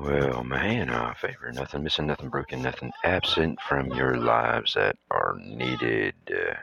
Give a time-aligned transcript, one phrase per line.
[0.00, 5.36] Well, man, I favor, nothing missing, nothing broken, nothing absent from your lives that are
[5.40, 6.14] needed.
[6.30, 6.54] Uh,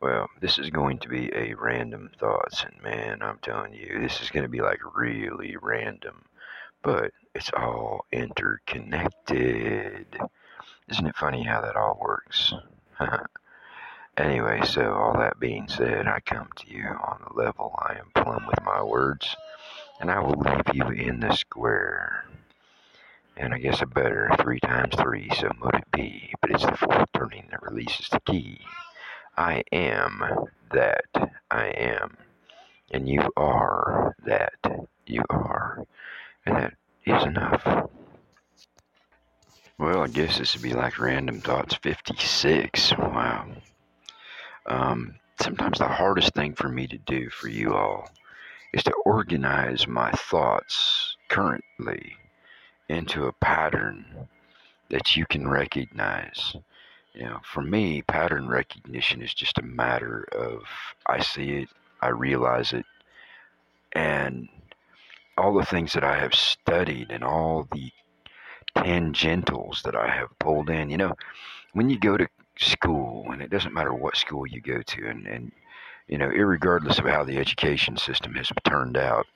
[0.00, 4.22] well, this is going to be a random thoughts, and man, I'm telling you, this
[4.22, 6.24] is going to be like really random,
[6.82, 10.06] but it's all interconnected.
[10.88, 12.54] Isn't it funny how that all works?
[14.16, 18.12] anyway, so all that being said, I come to you on the level I am
[18.14, 19.34] plumb with my words,
[20.00, 22.24] and I will leave you in the square
[23.36, 26.32] and I guess a better three times three, so mote it be.
[26.40, 28.60] But it's the fourth turning that releases the key.
[29.36, 30.22] I am
[30.72, 31.04] that
[31.50, 32.16] I am,
[32.90, 34.52] and you are that
[35.06, 35.86] you are,
[36.44, 36.74] and that
[37.06, 37.88] is enough.
[39.78, 42.92] Well, I guess this would be like Random Thoughts 56.
[42.98, 43.46] Wow.
[44.66, 48.08] Um, sometimes the hardest thing for me to do for you all
[48.72, 52.16] is to organize my thoughts currently
[52.92, 54.04] into a pattern
[54.90, 56.54] that you can recognize.
[57.14, 60.62] You know, for me, pattern recognition is just a matter of
[61.06, 61.68] I see it,
[62.00, 62.86] I realize it,
[63.92, 64.48] and
[65.36, 67.90] all the things that I have studied and all the
[68.76, 70.90] tangentials that I have pulled in.
[70.90, 71.16] You know,
[71.72, 72.28] when you go to
[72.58, 75.52] school, and it doesn't matter what school you go to, and, and
[76.08, 79.26] you know, regardless of how the education system has turned out,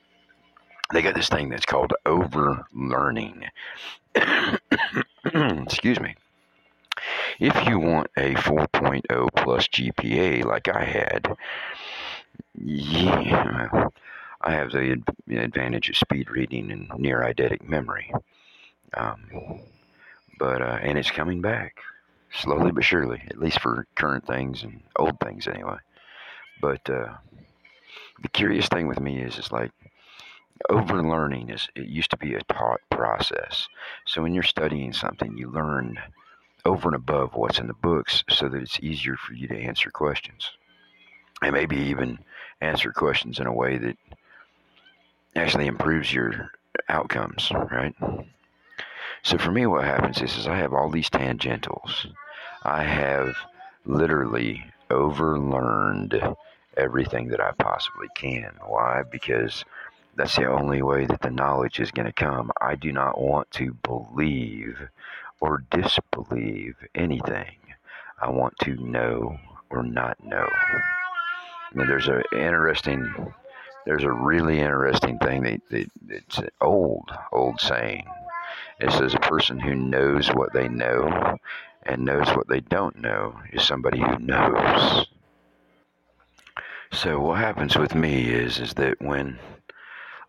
[0.92, 3.44] they got this thing that's called over learning.
[5.24, 6.14] Excuse me.
[7.38, 11.36] If you want a 4.0 plus GPA like I had,
[12.54, 13.88] yeah,
[14.40, 18.12] I have the advantage of speed reading and near eidetic memory.
[18.94, 19.60] Um,
[20.38, 21.76] but uh, and it's coming back
[22.32, 25.76] slowly but surely, at least for current things and old things anyway.
[26.60, 27.14] But uh,
[28.22, 29.72] the curious thing with me is, it's like
[30.70, 33.68] overlearning is it used to be a taught process.
[34.04, 35.98] So when you're studying something, you learn
[36.64, 39.90] over and above what's in the books so that it's easier for you to answer
[39.90, 40.50] questions.
[41.42, 42.18] And maybe even
[42.60, 43.96] answer questions in a way that
[45.36, 46.50] actually improves your
[46.88, 47.94] outcomes, right?
[49.22, 52.06] So for me, what happens is, is I have all these tangentials.
[52.62, 53.34] I have
[53.84, 56.36] literally overlearned
[56.76, 58.52] everything that I possibly can.
[58.66, 59.02] Why?
[59.10, 59.64] Because
[60.16, 62.50] that's the only way that the knowledge is going to come.
[62.60, 64.78] I do not want to believe
[65.40, 67.56] or disbelieve anything.
[68.20, 69.38] I want to know
[69.70, 70.48] or not know.
[71.76, 73.34] Mean, there's a interesting,
[73.84, 78.06] there's a really interesting thing that, that it's an old, old saying.
[78.80, 81.36] It says a person who knows what they know
[81.82, 85.06] and knows what they don't know is somebody who knows.
[86.92, 89.38] So what happens with me is is that when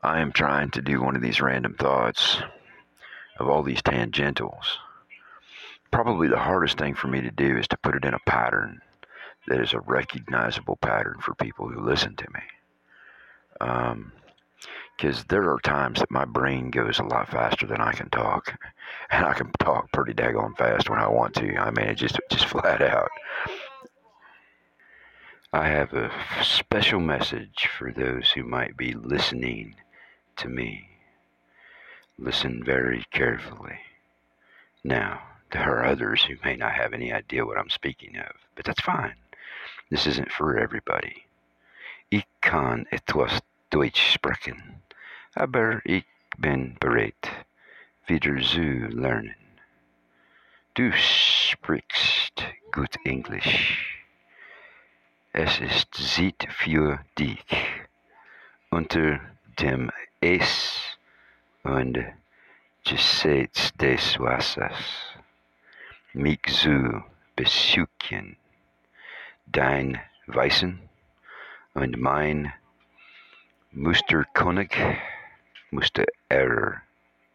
[0.01, 2.37] I am trying to do one of these random thoughts
[3.39, 4.65] of all these tangentials.
[5.91, 8.81] Probably the hardest thing for me to do is to put it in a pattern
[9.47, 12.41] that is a recognizable pattern for people who listen to me.
[14.97, 18.09] Because um, there are times that my brain goes a lot faster than I can
[18.09, 18.55] talk,
[19.09, 21.57] and I can talk pretty daggone fast when I want to.
[21.57, 23.09] I mean, it just just flat out.
[25.53, 26.11] I have a
[26.43, 29.75] special message for those who might be listening
[30.37, 30.89] to me.
[32.17, 33.79] Listen very carefully.
[34.83, 35.21] Now,
[35.51, 38.81] there are others who may not have any idea what I'm speaking of, but that's
[38.81, 39.15] fine.
[39.89, 41.25] This isn't for everybody.
[42.09, 44.81] Ich kann etwas Deutsch sprechen,
[45.35, 46.05] aber ich
[46.37, 47.45] bin bereit,
[48.07, 49.35] wieder zu lernen.
[50.73, 54.05] Du sprichst gut Englisch.
[55.33, 57.45] Es ist Zeit für dich.
[58.69, 59.19] Unter
[59.59, 59.91] dem
[60.21, 60.97] es
[61.63, 61.97] und
[62.83, 65.17] Gesetz des Wassers.
[66.13, 67.03] Mich zu
[67.35, 68.37] besuchen,
[69.45, 70.79] dein Weißen
[71.73, 72.53] und mein
[73.71, 74.75] Musterkönig,
[75.69, 76.81] Mustererror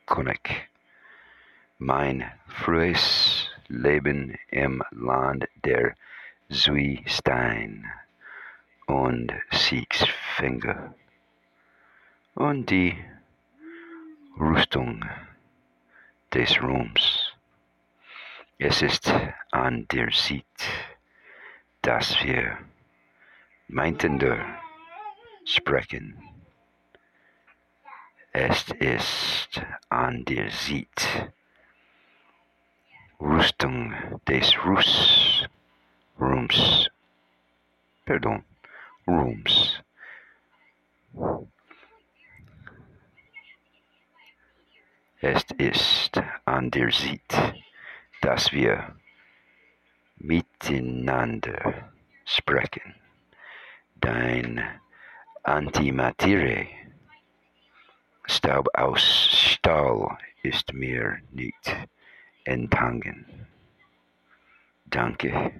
[0.06, 0.69] König,
[1.79, 5.94] mein frühes Leben im Land der
[6.50, 7.90] Zwiestein
[8.87, 10.94] und Siegsfinger
[12.34, 12.96] und die
[14.38, 15.05] Rüstung
[16.32, 17.32] des Ruhms.
[18.58, 19.12] Es ist
[19.50, 20.44] an der Zeit,
[21.82, 22.58] dass wir
[23.69, 24.61] miteinander
[25.44, 26.23] sprechen.
[28.32, 31.32] Es ist an der Zeit,
[33.20, 33.94] Rüstung
[34.26, 35.46] des Ruß,
[36.19, 36.88] Rooms,
[38.06, 38.43] pardon,
[39.06, 39.81] Rooms.
[45.25, 47.55] Es ist an der Zeit,
[48.23, 48.97] dass wir
[50.17, 51.93] miteinander
[52.25, 52.97] sprechen.
[53.95, 54.61] Dein
[55.45, 56.69] Antimaterie,
[58.25, 61.77] Staub aus Stahl, ist mir nicht
[62.43, 63.47] entgangen.
[64.87, 65.53] Danke.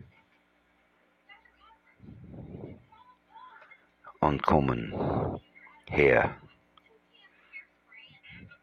[4.19, 5.41] Und kommen
[5.89, 6.35] her.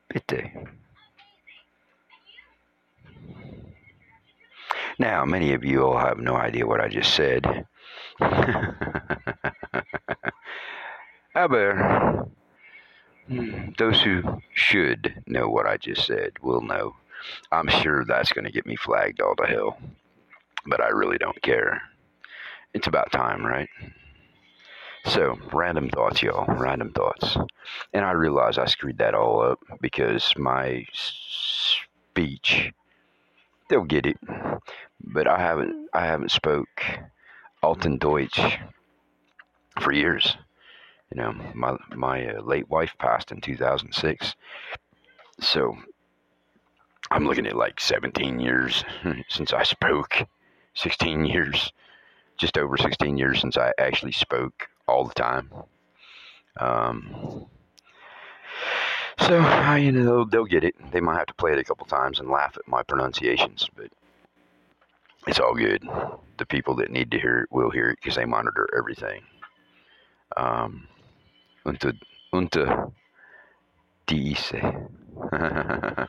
[0.10, 0.52] Bitte.
[5.00, 7.66] Now, many of you all have no idea what I just said.
[11.36, 12.28] Aber
[13.28, 16.96] hmm, those who should know what I just said will know.
[17.52, 19.78] I'm sure that's going to get me flagged all to hell.
[20.66, 21.82] But I really don't care.
[22.74, 23.70] It's about time, right?
[25.06, 26.46] So, random thoughts, y'all.
[26.46, 27.38] Random thoughts.
[27.94, 32.74] And I realize I screwed that all up because my speech,
[33.70, 34.18] they'll get it
[35.02, 36.84] but I haven't I haven't spoke
[37.64, 38.40] Alten Deutsch
[39.80, 40.38] for years.
[41.12, 44.36] You know, my my uh, late wife passed in 2006,
[45.40, 45.76] so
[47.10, 48.84] I'm looking at like 17 years
[49.30, 50.26] since I spoke.
[50.76, 51.74] 16 years,
[52.38, 55.52] just over 16 years since I actually spoke all the time.
[56.58, 57.48] Um,
[59.22, 60.76] so, I, you know, they'll, get it.
[60.92, 63.88] They might have to play it a couple times and laugh at my pronunciations, but
[65.28, 65.88] it's all good.
[66.38, 69.22] The people that need to hear it will hear it because they monitor everything.
[70.38, 70.88] Um,
[71.66, 71.94] unter,
[72.34, 72.92] unter
[74.08, 74.36] die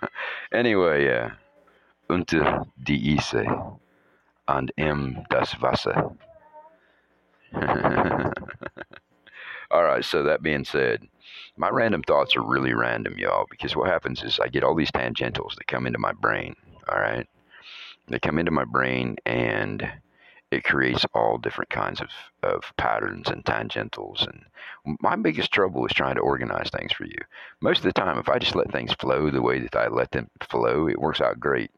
[0.53, 1.33] anyway, yeah.
[2.09, 3.19] Unter die
[4.49, 6.17] and im das Wasser.
[9.71, 11.07] all right, so that being said,
[11.57, 14.91] my random thoughts are really random, y'all, because what happens is I get all these
[14.91, 16.55] tangentials that come into my brain,
[16.91, 17.27] all right?
[18.09, 19.89] They come into my brain and
[20.51, 22.09] it creates all different kinds of,
[22.43, 24.27] of patterns and tangentials.
[24.27, 27.19] And my biggest trouble is trying to organize things for you.
[27.61, 30.11] Most of the time, if I just let things flow the way that I let
[30.11, 31.71] them flow, it works out great.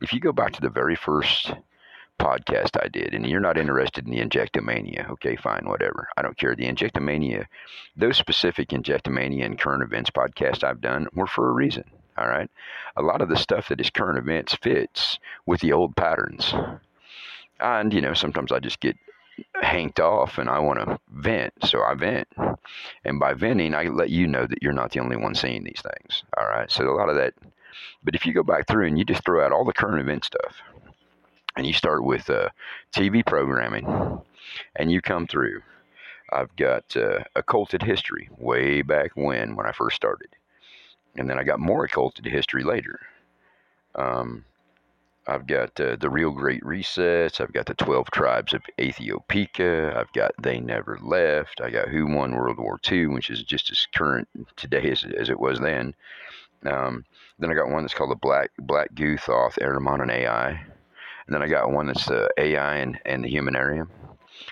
[0.00, 1.52] If you go back to the very first
[2.20, 6.08] podcast I did, and you're not interested in the Injectomania, okay, fine, whatever.
[6.16, 6.54] I don't care.
[6.54, 7.46] The Injectomania,
[7.96, 11.84] those specific Injectomania and current events podcasts I've done were for a reason.
[12.18, 12.50] All right.
[12.96, 16.52] A lot of the stuff that is current events fits with the old patterns.
[17.58, 18.96] And, you know, sometimes I just get
[19.62, 21.54] hanked off and I want to vent.
[21.64, 22.28] So I vent.
[23.04, 25.82] And by venting, I let you know that you're not the only one seeing these
[25.82, 26.24] things.
[26.36, 26.70] All right.
[26.70, 27.32] So a lot of that.
[28.04, 30.24] But if you go back through and you just throw out all the current event
[30.24, 30.60] stuff
[31.60, 32.48] and you start with uh,
[32.90, 33.86] TV programming
[34.76, 35.60] and you come through,
[36.32, 40.28] I've got uh, occulted history way back when, when I first started
[41.16, 42.98] and then I got more occulted history later.
[43.94, 44.46] Um,
[45.26, 47.42] I've got uh, the real Great Resets.
[47.42, 50.00] I've got the 12 tribes of Ethiopia.
[50.00, 51.60] I've got They Never Left.
[51.60, 55.28] I got Who Won World War II, which is just as current today as, as
[55.28, 55.94] it was then.
[56.64, 57.04] Um,
[57.38, 60.64] then I got one that's called the Black Black Goo Thoth, Ahriman and AI.
[61.30, 63.88] And then I got one that's uh, AI and, and the Humanarium.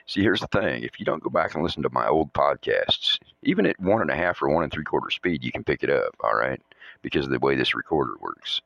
[0.06, 3.18] See, here's the thing: if you don't go back and listen to my old podcasts,
[3.42, 5.82] even at one and a half or one and three quarter speed, you can pick
[5.82, 6.14] it up.
[6.22, 6.62] All right,
[7.02, 8.60] because of the way this recorder works.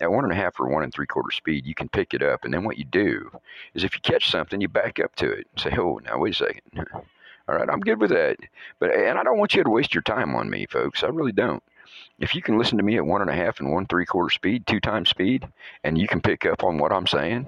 [0.00, 2.24] At one and a half or one and three quarter speed, you can pick it
[2.24, 3.30] up, and then what you do
[3.74, 6.32] is if you catch something, you back up to it and say, "Oh, now wait
[6.32, 6.62] a second.
[7.48, 8.38] All right, I'm good with that,
[8.80, 11.04] but and I don't want you to waste your time on me, folks.
[11.04, 11.62] I really don't.
[12.18, 14.30] If you can listen to me at one and a half and one three quarter
[14.30, 15.46] speed, two times speed,
[15.82, 17.46] and you can pick up on what I'm saying,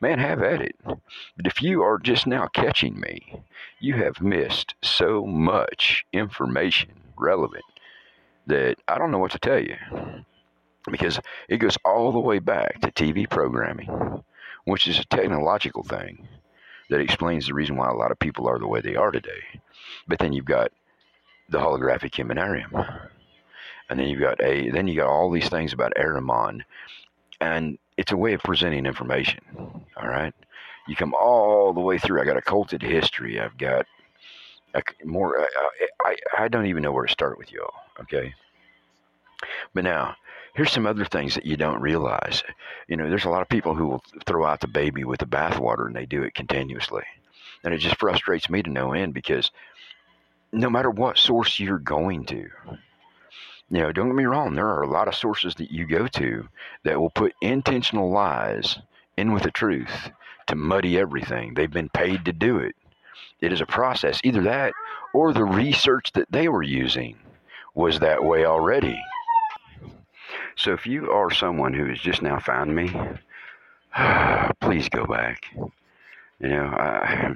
[0.00, 0.76] man, have at it.
[0.84, 3.42] But if you are just now catching me,
[3.78, 7.64] you have missed so much information relevant
[8.46, 9.76] that I don't know what to tell you.
[10.90, 14.22] Because it goes all the way back to TV programming,
[14.64, 16.26] which is a technological thing
[16.88, 19.60] that explains the reason why a lot of people are the way they are today.
[20.08, 20.72] But then you've got
[21.50, 22.72] the holographic humanarium.
[23.90, 26.62] And then you've got a then you got all these things about Ahriman.
[27.40, 29.40] And it's a way of presenting information.
[29.96, 30.32] All right.
[30.86, 32.20] You come all the way through.
[32.20, 33.40] I got occulted history.
[33.40, 33.86] I've got
[34.74, 35.40] a, more.
[35.40, 37.74] I, I, I don't even know where to start with y'all.
[38.00, 38.32] Okay.
[39.74, 40.16] But now,
[40.54, 42.42] here's some other things that you don't realize.
[42.88, 45.26] You know, there's a lot of people who will throw out the baby with the
[45.26, 47.04] bathwater and they do it continuously.
[47.64, 49.50] And it just frustrates me to no end because
[50.52, 52.48] no matter what source you're going to,
[53.70, 56.06] you know, don't get me wrong, there are a lot of sources that you go
[56.08, 56.48] to
[56.84, 58.78] that will put intentional lies
[59.16, 60.10] in with the truth
[60.48, 61.54] to muddy everything.
[61.54, 62.74] They've been paid to do it.
[63.40, 64.20] It is a process.
[64.24, 64.72] Either that
[65.14, 67.16] or the research that they were using
[67.74, 69.00] was that way already.
[70.56, 72.92] So if you are someone who has just now found me,
[74.60, 75.44] please go back.
[75.54, 77.34] You know, I,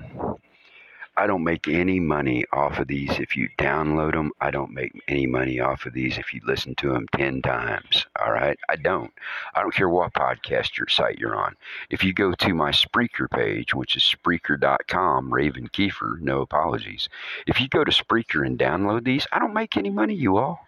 [1.17, 4.33] I don't make any money off of these if you download them.
[4.41, 8.07] I don't make any money off of these if you listen to them 10 times.
[8.21, 8.59] All right?
[8.69, 9.13] I don't.
[9.55, 11.55] I don't care what podcast your site you're on.
[11.89, 17.09] If you go to my Spreaker page, which is Spreaker.com, Raven Keefer, no apologies.
[17.47, 20.67] If you go to Spreaker and download these, I don't make any money, you all.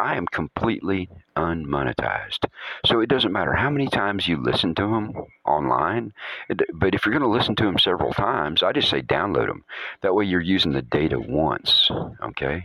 [0.00, 2.46] I am completely unmonetized.
[2.86, 5.12] So it doesn't matter how many times you listen to them
[5.44, 6.14] online,
[6.72, 9.64] but if you're going to listen to them several times, I just say download them.
[10.00, 11.90] That way you're using the data once,
[12.22, 12.64] okay?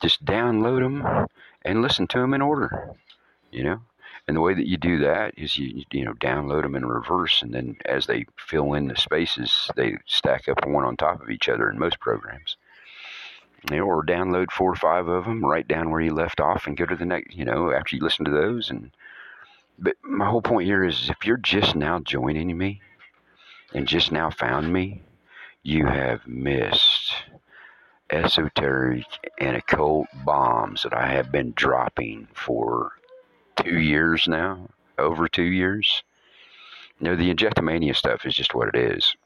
[0.00, 1.26] Just download them
[1.62, 2.94] and listen to them in order,
[3.52, 3.80] you know?
[4.26, 7.42] And the way that you do that is you you know download them in reverse,
[7.42, 11.28] and then as they fill in the spaces, they stack up one on top of
[11.28, 12.56] each other in most programs
[13.70, 16.66] you know, or download four or five of them, write down where you left off,
[16.66, 17.34] and go to the next.
[17.34, 18.90] You know, after you listen to those, and
[19.78, 22.80] but my whole point here is, if you're just now joining me,
[23.72, 25.02] and just now found me,
[25.62, 27.14] you have missed
[28.10, 29.06] esoteric
[29.40, 32.92] and occult bombs that I have been dropping for
[33.56, 34.68] two years now,
[34.98, 36.02] over two years.
[37.00, 39.16] You know, the injectomania stuff is just what it is.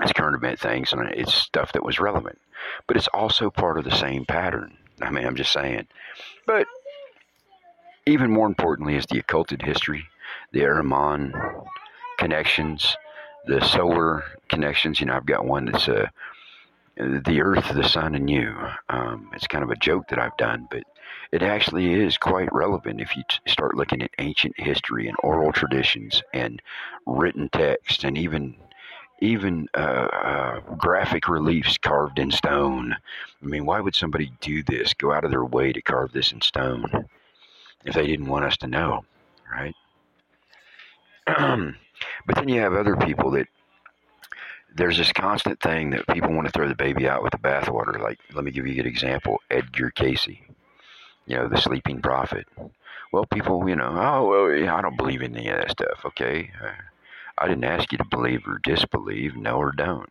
[0.00, 2.38] It's current event things, and it's stuff that was relevant
[2.86, 4.76] but it's also part of the same pattern.
[5.00, 5.86] I mean, I'm just saying.
[6.46, 6.66] But
[8.06, 10.06] even more importantly is the occulted history,
[10.52, 11.32] the Ahriman
[12.18, 12.96] connections,
[13.46, 15.00] the solar connections.
[15.00, 16.08] You know, I've got one that's uh,
[16.96, 18.54] the Earth, the Sun, and you.
[18.88, 20.84] Um, it's kind of a joke that I've done, but
[21.32, 25.52] it actually is quite relevant if you t- start looking at ancient history and oral
[25.52, 26.62] traditions and
[27.06, 28.54] written text and even
[29.24, 32.94] even uh, uh, graphic reliefs carved in stone.
[33.42, 34.94] I mean, why would somebody do this?
[34.94, 37.06] Go out of their way to carve this in stone
[37.84, 39.04] if they didn't want us to know,
[39.52, 39.74] right?
[42.26, 43.46] but then you have other people that
[44.76, 48.00] there's this constant thing that people want to throw the baby out with the bathwater.
[48.00, 52.46] Like, let me give you a good example Edgar Cayce, you know, the sleeping prophet.
[53.12, 56.50] Well, people, you know, oh, well, I don't believe in any of that stuff, okay?
[56.62, 56.72] Uh,
[57.38, 60.10] I didn't ask you to believe or disbelieve, no or don't.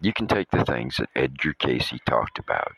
[0.00, 2.72] You can take the things that Edgar Cayce talked about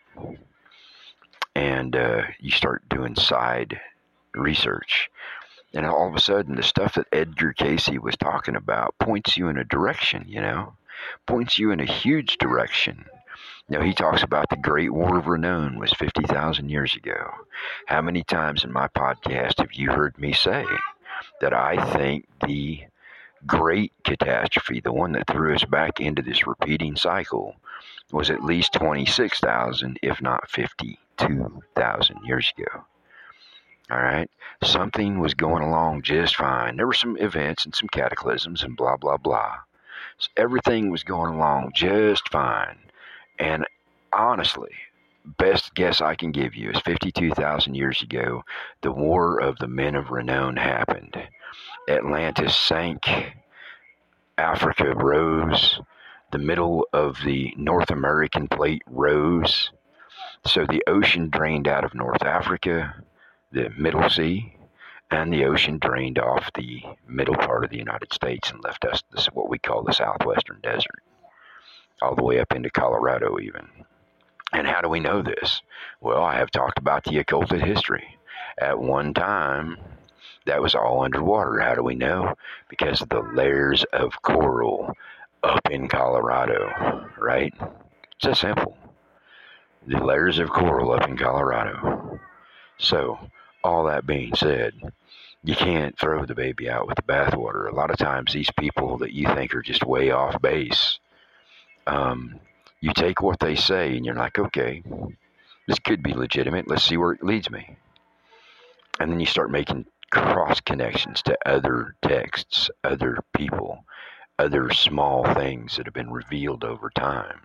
[1.54, 3.80] and uh, you start doing side
[4.34, 5.10] research.
[5.72, 9.48] And all of a sudden, the stuff that Edgar Cayce was talking about points you
[9.48, 10.74] in a direction, you know,
[11.26, 13.04] points you in a huge direction.
[13.68, 17.30] You know, he talks about the Great War of Renown was 50,000 years ago.
[17.86, 20.64] How many times in my podcast have you heard me say
[21.40, 22.80] that I think the
[23.46, 27.56] great catastrophe, the one that threw us back into this repeating cycle,
[28.12, 32.84] was at least 26,000, if not 52,000 years ago.
[33.90, 34.30] All right.
[34.62, 36.76] Something was going along just fine.
[36.76, 39.56] There were some events and some cataclysms and blah, blah, blah.
[40.18, 42.78] So everything was going along just fine.
[43.38, 43.66] And
[44.12, 44.72] honestly,
[45.38, 48.44] best guess I can give you is 52,000 years ago,
[48.82, 51.16] the War of the Men of Renown happened.
[51.90, 53.02] Atlantis sank,
[54.38, 55.80] Africa rose,
[56.30, 59.72] the middle of the North American plate rose.
[60.46, 62.94] So the ocean drained out of North Africa,
[63.50, 64.54] the Middle Sea,
[65.10, 69.02] and the ocean drained off the middle part of the United States and left us
[69.12, 71.02] this what we call the southwestern desert,
[72.00, 73.68] all the way up into Colorado even.
[74.52, 75.60] And how do we know this?
[76.00, 78.16] Well, I have talked about the occulted history.
[78.58, 79.76] At one time,
[80.46, 81.60] that was all underwater.
[81.60, 82.34] How do we know?
[82.68, 84.96] Because of the layers of coral
[85.42, 87.54] up in Colorado, right?
[88.16, 88.76] It's that simple.
[89.86, 92.20] The layers of coral up in Colorado.
[92.78, 93.18] So,
[93.62, 94.74] all that being said,
[95.42, 97.70] you can't throw the baby out with the bathwater.
[97.70, 100.98] A lot of times, these people that you think are just way off base,
[101.86, 102.40] um,
[102.80, 104.82] you take what they say and you're like, okay,
[105.66, 106.68] this could be legitimate.
[106.68, 107.76] Let's see where it leads me.
[108.98, 113.84] And then you start making cross connections to other texts, other people,
[114.38, 117.40] other small things that have been revealed over time.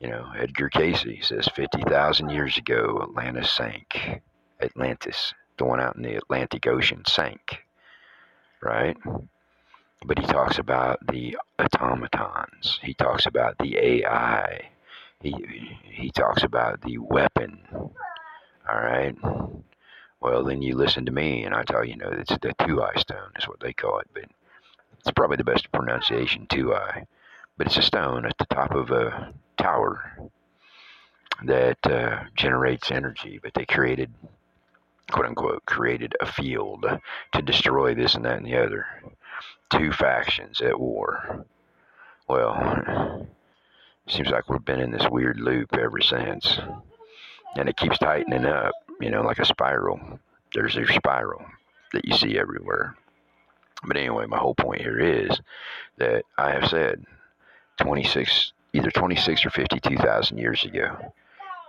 [0.00, 4.20] You know, Edgar Cayce says 50,000 years ago, Atlantis sank.
[4.60, 7.64] Atlantis, the one out in the Atlantic Ocean, sank,
[8.62, 8.96] right?
[10.04, 12.78] But he talks about the automatons.
[12.82, 14.70] He talks about the AI.
[15.20, 15.34] He
[15.82, 17.60] he talks about the weapon.
[17.72, 19.16] All right.
[20.20, 22.98] Well, then you listen to me, and I tell you, you know, it's the two-eye
[22.98, 24.24] stone is what they call it, but
[24.98, 27.06] it's probably the best pronunciation, two-eye.
[27.56, 30.30] But it's a stone at the top of a tower
[31.44, 33.38] that uh, generates energy.
[33.42, 34.12] But they created,
[35.10, 36.86] quote unquote, created a field
[37.32, 38.86] to destroy this and that and the other.
[39.70, 41.44] Two factions at war.
[42.28, 43.26] Well,
[44.08, 46.58] seems like we've been in this weird loop ever since.
[47.56, 50.00] And it keeps tightening up, you know, like a spiral.
[50.54, 51.44] There's a spiral
[51.92, 52.96] that you see everywhere.
[53.84, 55.40] But anyway, my whole point here is
[55.98, 57.04] that I have said
[57.80, 61.12] 26, either 26 or 52,000 years ago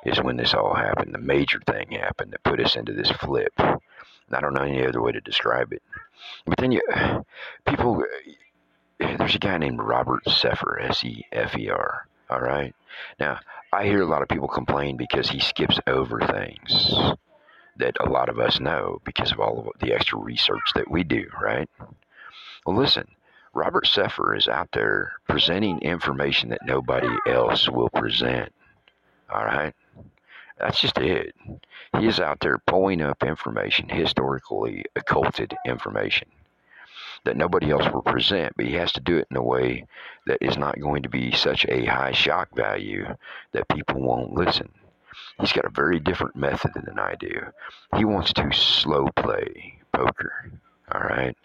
[0.05, 1.13] is when this all happened.
[1.13, 3.53] The major thing happened that put us into this flip.
[3.59, 5.83] I don't know any other way to describe it.
[6.45, 6.81] But then you,
[7.67, 8.03] people,
[8.99, 12.07] there's a guy named Robert Sefer, S E F E R.
[12.29, 12.75] All right.
[13.19, 13.39] Now,
[13.73, 16.95] I hear a lot of people complain because he skips over things
[17.77, 21.03] that a lot of us know because of all of the extra research that we
[21.03, 21.69] do, right?
[22.65, 23.07] Well, listen,
[23.53, 28.53] Robert Sefer is out there presenting information that nobody else will present.
[29.33, 29.73] All right?
[30.59, 31.33] That's just it.
[31.97, 36.27] He is out there pulling up information, historically occulted information
[37.25, 39.85] that nobody else will present, but he has to do it in a way
[40.27, 43.05] that is not going to be such a high shock value
[43.51, 44.69] that people won't listen.
[45.39, 47.41] He's got a very different method than I do.
[47.95, 50.51] He wants to slow play poker.
[50.91, 51.35] All right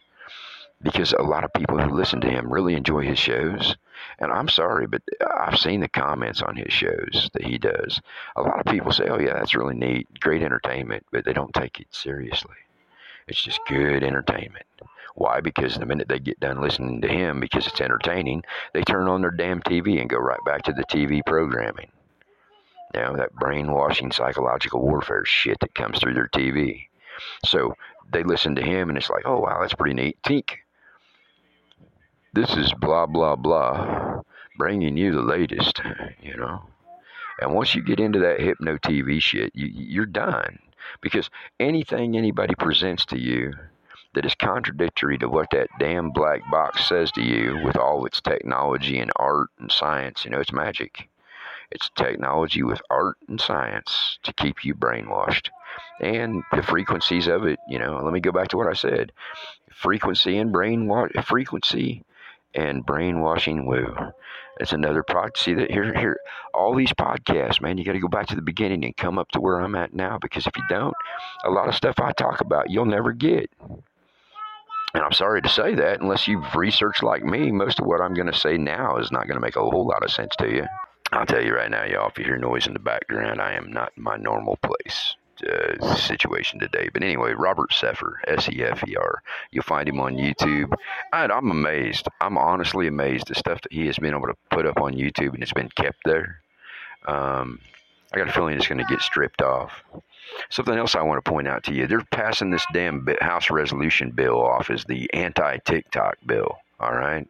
[0.85, 3.75] because a lot of people who listen to him really enjoy his shows.
[4.21, 5.03] And I'm sorry, but
[5.37, 8.01] I've seen the comments on his shows that he does.
[8.37, 11.55] A lot of people say, oh, yeah, that's really neat, great entertainment, but they don't
[11.55, 12.55] take it seriously.
[13.27, 14.67] It's just good entertainment.
[15.15, 15.41] Why?
[15.41, 19.21] Because the minute they get done listening to him, because it's entertaining, they turn on
[19.21, 21.91] their damn TV and go right back to the TV programming.
[22.95, 26.87] Now, that brainwashing psychological warfare shit that comes through their TV.
[27.45, 27.75] So
[28.13, 30.19] they listen to him and it's like, oh, wow, that's pretty neat.
[30.23, 30.51] Tink,
[32.33, 34.21] this is blah, blah, blah,
[34.59, 35.81] bringing you the latest,
[36.21, 36.63] you know.
[37.41, 40.59] And once you get into that hypno TV shit, you, you're done.
[41.01, 43.53] Because anything anybody presents to you
[44.15, 48.21] that is contradictory to what that damn black box says to you with all its
[48.21, 51.09] technology and art and science, you know, it's magic.
[51.71, 55.49] It's technology with art and science to keep you brainwashed.
[56.01, 59.13] And the frequencies of it, you know, let me go back to what I said.
[59.73, 62.05] Frequency and brainwash frequency
[62.55, 63.95] and brainwashing woo.
[64.61, 65.39] It's another product.
[65.39, 66.21] See that here, here,
[66.53, 67.77] all these podcasts, man.
[67.77, 69.95] You got to go back to the beginning and come up to where I'm at
[69.95, 70.19] now.
[70.21, 70.95] Because if you don't,
[71.45, 73.51] a lot of stuff I talk about, you'll never get.
[74.95, 78.15] And I'm sorry to say that, unless you've researched like me, most of what I'm
[78.15, 80.49] going to say now is not going to make a whole lot of sense to
[80.49, 80.67] you.
[81.13, 83.73] I'll tell you right now, y'all, if you hear noise in the background, I am
[83.73, 85.17] not in my normal place
[85.49, 86.89] uh, situation today.
[86.93, 89.23] But anyway, Robert Sefer, S E F E R.
[89.51, 90.73] You'll find him on YouTube.
[91.13, 92.09] And I'm amazed.
[92.21, 95.35] I'm honestly amazed the stuff that he has been able to put up on YouTube
[95.35, 96.41] and it's been kept there.
[97.07, 97.61] Um,
[98.15, 99.83] I got a feeling it's going to get stripped off.
[100.49, 104.13] Something else I want to point out to you: they're passing this damn House resolution
[104.13, 106.59] bill off as the anti-TikTok bill.
[106.79, 107.27] All right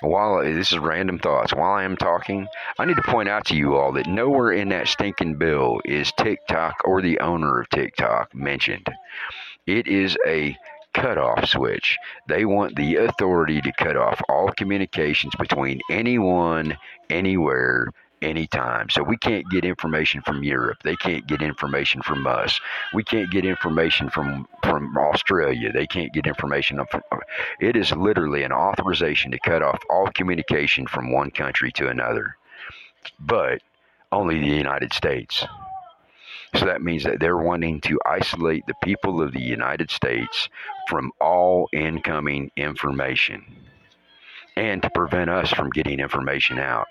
[0.00, 2.46] while this is random thoughts, while I am talking,
[2.78, 6.12] I need to point out to you all that nowhere in that stinking bill is
[6.12, 8.86] TikTok or the owner of TikTok mentioned.
[9.66, 10.56] It is a
[10.92, 11.98] cutoff switch.
[12.28, 16.76] They want the authority to cut off all communications between anyone,
[17.10, 17.88] anywhere,
[18.24, 18.88] anytime.
[18.90, 20.78] So we can't get information from Europe.
[20.82, 22.60] They can't get information from us.
[22.92, 25.72] We can't get information from from Australia.
[25.72, 27.02] They can't get information from.
[27.60, 32.36] It is literally an authorization to cut off all communication from one country to another,
[33.20, 33.60] but
[34.10, 35.44] only the United States.
[36.54, 40.48] So that means that they're wanting to isolate the people of the United States
[40.88, 43.44] from all incoming information
[44.56, 46.86] and to prevent us from getting information out.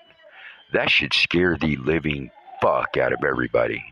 [0.72, 3.84] That should scare the living fuck out of everybody.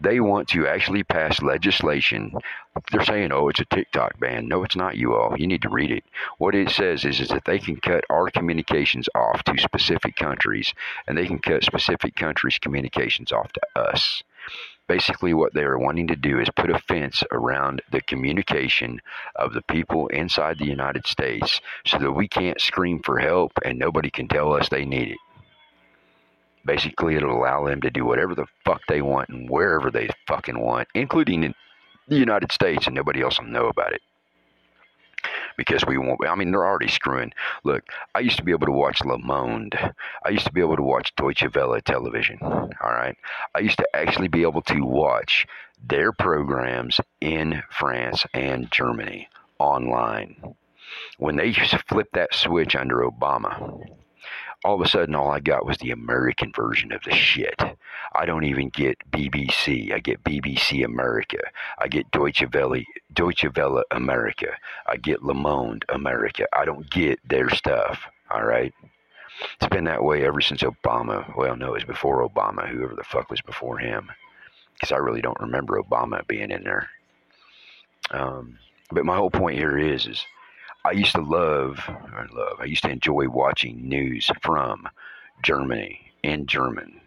[0.00, 2.32] They want to actually pass legislation.
[2.92, 4.46] They're saying, oh, it's a TikTok ban.
[4.46, 5.34] No, it's not, you all.
[5.38, 6.04] You need to read it.
[6.36, 10.74] What it says is, is that they can cut our communications off to specific countries,
[11.06, 14.22] and they can cut specific countries' communications off to us
[14.88, 19.00] basically what they are wanting to do is put a fence around the communication
[19.34, 23.78] of the people inside the United States so that we can't scream for help and
[23.78, 25.18] nobody can tell us they need it.
[26.66, 30.58] Basically, it'll allow them to do whatever the fuck they want and wherever they fucking
[30.58, 31.54] want, including in
[32.08, 34.02] the United States, and nobody else will know about it
[35.56, 36.20] because we won't.
[36.26, 37.32] I mean, they're already screwing.
[37.64, 39.74] Look, I used to be able to watch Le Monde.
[40.24, 42.38] I used to be able to watch Deutsche Welle television.
[42.42, 43.16] All right.
[43.54, 45.46] I used to actually be able to watch
[45.88, 50.54] their programs in France and Germany online.
[51.18, 51.52] When they
[51.88, 53.84] flipped that switch under Obama,
[54.66, 57.62] all of a sudden all I got was the American version of the shit.
[58.12, 59.92] I don't even get BBC.
[59.92, 61.38] I get BBC America.
[61.78, 62.82] I get Deutsche Welle,
[63.14, 64.48] Deutsche Welle America.
[64.84, 66.46] I get Le Monde America.
[66.52, 68.00] I don't get their stuff.
[68.28, 68.74] All right.
[69.60, 71.32] It's been that way ever since Obama.
[71.36, 72.68] Well, no, it was before Obama.
[72.68, 74.10] Whoever the fuck was before him,
[74.74, 76.90] because I really don't remember Obama being in there.
[78.10, 78.58] Um,
[78.90, 80.24] but my whole point here is, is
[80.86, 84.88] I used to love, I love, I used to enjoy watching news from
[85.42, 87.00] Germany in German,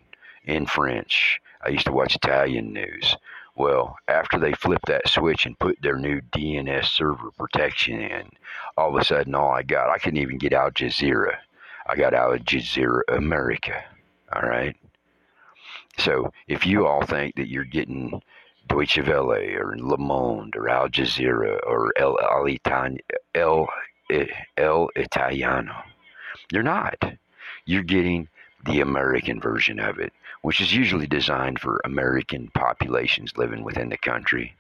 [0.44, 1.40] in French.
[1.66, 3.16] I used to watch Italian news.
[3.56, 8.30] Well, after they flipped that switch and put their new DNS server protection in,
[8.76, 11.38] all of a sudden, all I got, I couldn't even get Al Jazeera.
[11.88, 13.82] I got out of Jazeera America.
[14.34, 14.76] All right.
[16.00, 18.22] So if you all think that you're getting
[18.70, 22.18] Deutsche Welle or Le Monde or Al Jazeera or El,
[23.36, 23.68] El,
[24.10, 24.28] El,
[24.58, 25.76] El Italiano.
[26.50, 26.96] You're not.
[27.66, 28.30] You're getting
[28.66, 33.98] the American version of it, which is usually designed for American populations living within the
[33.98, 34.56] country.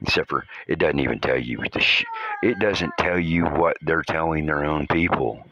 [0.00, 2.04] Except for it doesn't even tell you the sh-
[2.42, 5.44] it doesn't tell you what they're telling their own people.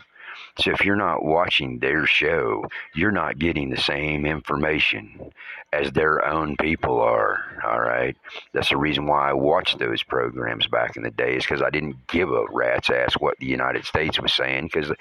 [0.61, 5.33] So if you're not watching their show, you're not getting the same information
[5.73, 7.45] as their own people are.
[7.65, 8.17] All right.
[8.53, 12.07] That's the reason why I watched those programs back in the days because I didn't
[12.09, 14.93] give a rat's ass what the United States was saying because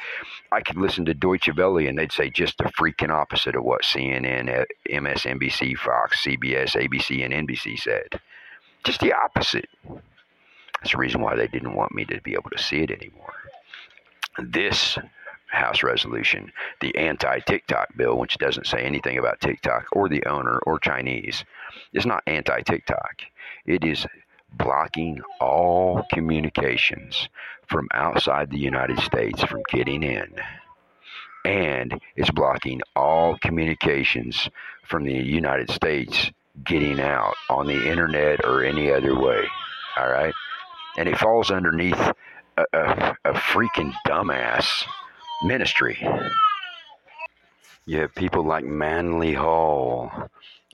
[0.52, 3.82] I could listen to Deutsche Welle and they'd say just the freaking opposite of what
[3.82, 8.19] CNN, MSNBC, Fox, CBS, ABC, and NBC said.
[8.84, 9.69] Just the opposite.
[10.80, 13.34] That's the reason why they didn't want me to be able to see it anymore.
[14.38, 14.98] This
[15.49, 20.59] House resolution, the anti TikTok bill, which doesn't say anything about TikTok or the owner
[20.65, 21.43] or Chinese,
[21.93, 23.21] is not anti TikTok.
[23.65, 24.05] It is
[24.53, 27.29] blocking all communications
[27.67, 30.35] from outside the United States from getting in.
[31.45, 34.49] And it's blocking all communications
[34.83, 36.31] from the United States
[36.63, 39.45] getting out on the internet or any other way.
[39.97, 40.33] All right?
[40.97, 41.99] And it falls underneath
[42.57, 44.85] a, a, a freaking dumbass
[45.43, 45.97] ministry.
[47.86, 50.12] You have people like Manly Hall,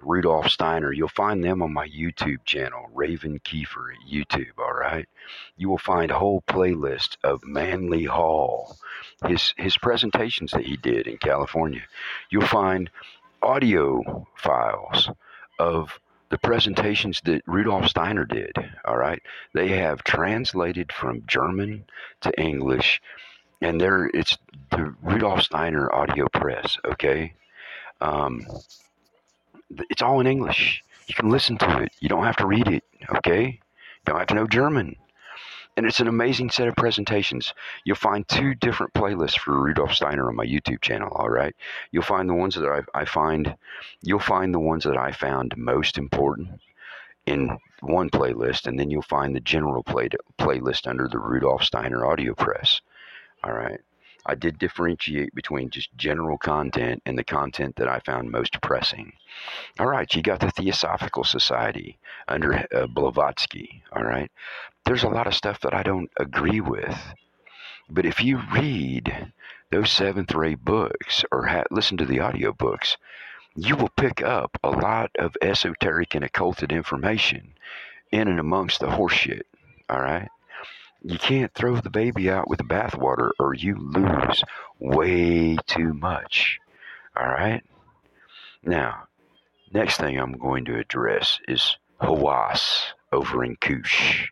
[0.02, 0.92] Rudolf Steiner.
[0.92, 5.08] You'll find them on my YouTube channel, Raven Keefer at YouTube, all right?
[5.56, 8.78] You will find a whole playlist of Manly Hall,
[9.26, 11.84] his, his presentations that he did in California.
[12.30, 12.90] You'll find
[13.42, 15.10] audio files
[15.60, 16.00] of
[16.30, 18.52] the presentations that Rudolf Steiner did,
[18.84, 19.22] all right?
[19.54, 21.86] They have translated from German
[22.22, 23.02] to English
[23.66, 24.38] and there it's
[24.70, 26.78] the Rudolf Steiner Audio Press.
[26.86, 27.34] Okay,
[28.00, 28.46] um,
[29.90, 30.84] it's all in English.
[31.08, 31.92] You can listen to it.
[32.00, 32.84] You don't have to read it.
[33.16, 34.96] Okay, you don't have to know German.
[35.78, 37.54] And it's an amazing set of presentations.
[37.84, 41.10] You'll find two different playlists for Rudolf Steiner on my YouTube channel.
[41.12, 41.56] All right,
[41.92, 43.56] you'll find the ones that I, I find.
[44.04, 46.62] You'll find the ones that I found most important
[47.26, 52.06] in one playlist, and then you'll find the general play, playlist under the Rudolf Steiner
[52.06, 52.82] Audio Press.
[53.46, 53.80] All right.
[54.26, 59.14] I did differentiate between just general content and the content that I found most pressing.
[59.80, 63.84] All right, you got the Theosophical Society under uh, Blavatsky.
[63.96, 64.32] All right,
[64.86, 66.98] there's a lot of stuff that I don't agree with,
[67.88, 69.32] but if you read
[69.70, 72.98] those seventh ray books or ha- listen to the audiobooks,
[73.56, 77.54] you will pick up a lot of esoteric and occulted information
[78.12, 79.44] in and amongst the horseshit.
[79.88, 80.30] All right
[81.08, 84.44] you can't throw the baby out with the bathwater or you lose
[84.80, 86.60] way too much.
[87.16, 87.64] All right?
[88.64, 89.04] Now,
[89.72, 94.32] next thing I'm going to address is Hawass over in Kush.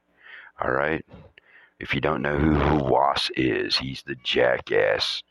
[0.60, 1.06] All right?
[1.80, 5.22] If you don't know who Hawass is, he's the jackass.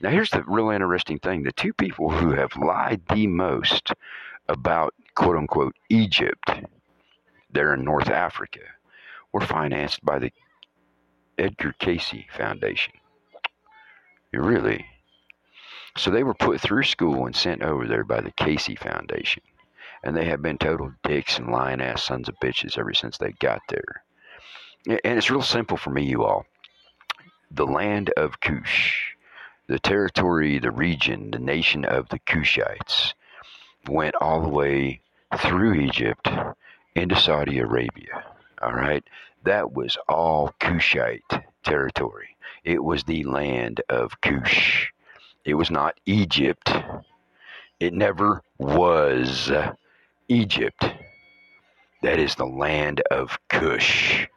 [0.00, 3.92] Now, here's the real interesting thing the two people who have lied the most
[4.48, 6.50] about quote unquote Egypt
[7.52, 8.60] there in North Africa
[9.32, 10.32] were financed by the
[11.38, 12.94] Edgar Cayce Foundation.
[14.32, 14.86] Really?
[15.96, 19.42] So they were put through school and sent over there by the Cayce Foundation.
[20.04, 23.32] And they have been total dicks and lying ass sons of bitches ever since they
[23.32, 24.04] got there.
[24.86, 26.46] And it's real simple for me, you all.
[27.50, 29.14] The land of Kush,
[29.66, 33.14] the territory, the region, the nation of the Kushites
[33.88, 35.00] went all the way
[35.38, 36.28] through Egypt
[36.94, 38.24] into Saudi Arabia.
[38.62, 39.02] All right.
[39.48, 42.36] That was all Kushite territory.
[42.64, 44.92] It was the land of Cush.
[45.42, 46.70] It was not Egypt.
[47.80, 49.50] It never was
[50.28, 50.84] Egypt.
[52.02, 54.28] That is the land of Cush.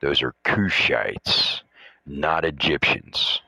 [0.00, 1.62] Those are Kushites,
[2.04, 3.40] not Egyptians.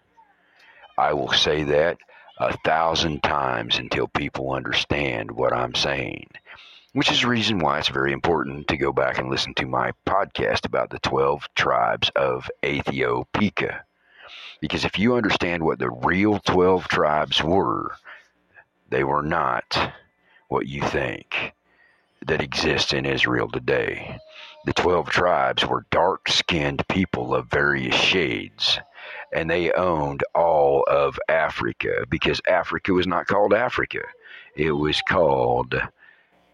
[0.96, 1.98] I will say that
[2.38, 6.28] a thousand times until people understand what I'm saying,
[6.94, 9.90] which is the reason why it's very important to go back and listen to my
[10.06, 13.84] podcast about the 12 tribes of Ethiopia.
[14.60, 17.96] Because if you understand what the real 12 tribes were,
[18.90, 19.92] they were not
[20.46, 21.52] what you think
[22.26, 24.16] that exists in Israel today.
[24.64, 28.78] The 12 tribes were dark skinned people of various shades,
[29.32, 34.02] and they owned all of Africa because Africa was not called Africa,
[34.54, 35.74] it was called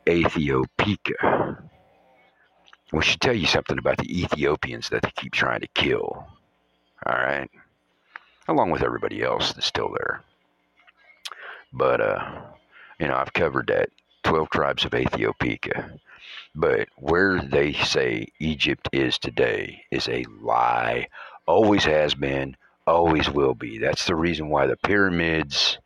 [0.09, 1.59] Ethiopia.
[2.93, 6.27] We should tell you something about the Ethiopians that they keep trying to kill.
[7.07, 7.49] All right?
[8.49, 10.23] Along with everybody else that's still there.
[11.73, 12.41] But, uh,
[12.99, 13.91] you know, I've covered that
[14.25, 15.93] 12 tribes of Ethiopia.
[16.55, 21.07] But where they say Egypt is today is a lie.
[21.47, 23.79] Always has been, always will be.
[23.79, 25.79] That's the reason why the pyramids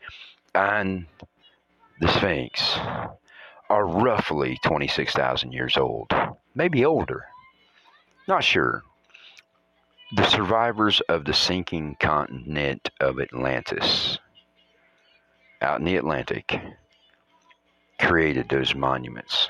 [0.55, 1.07] and
[2.00, 2.79] the Sphinx
[3.70, 6.11] are roughly 26,000 years old,
[6.55, 7.24] maybe older.
[8.29, 8.83] Not sure.
[10.16, 14.18] The survivors of the sinking continent of Atlantis
[15.61, 16.59] out in the Atlantic
[18.00, 19.48] created those monuments.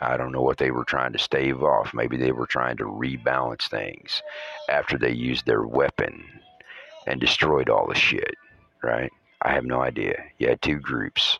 [0.00, 1.92] I don't know what they were trying to stave off.
[1.92, 4.22] Maybe they were trying to rebalance things
[4.68, 6.24] after they used their weapon
[7.06, 8.34] and destroyed all the shit,
[8.82, 9.10] right?
[9.42, 10.22] I have no idea.
[10.38, 11.38] You had two groups.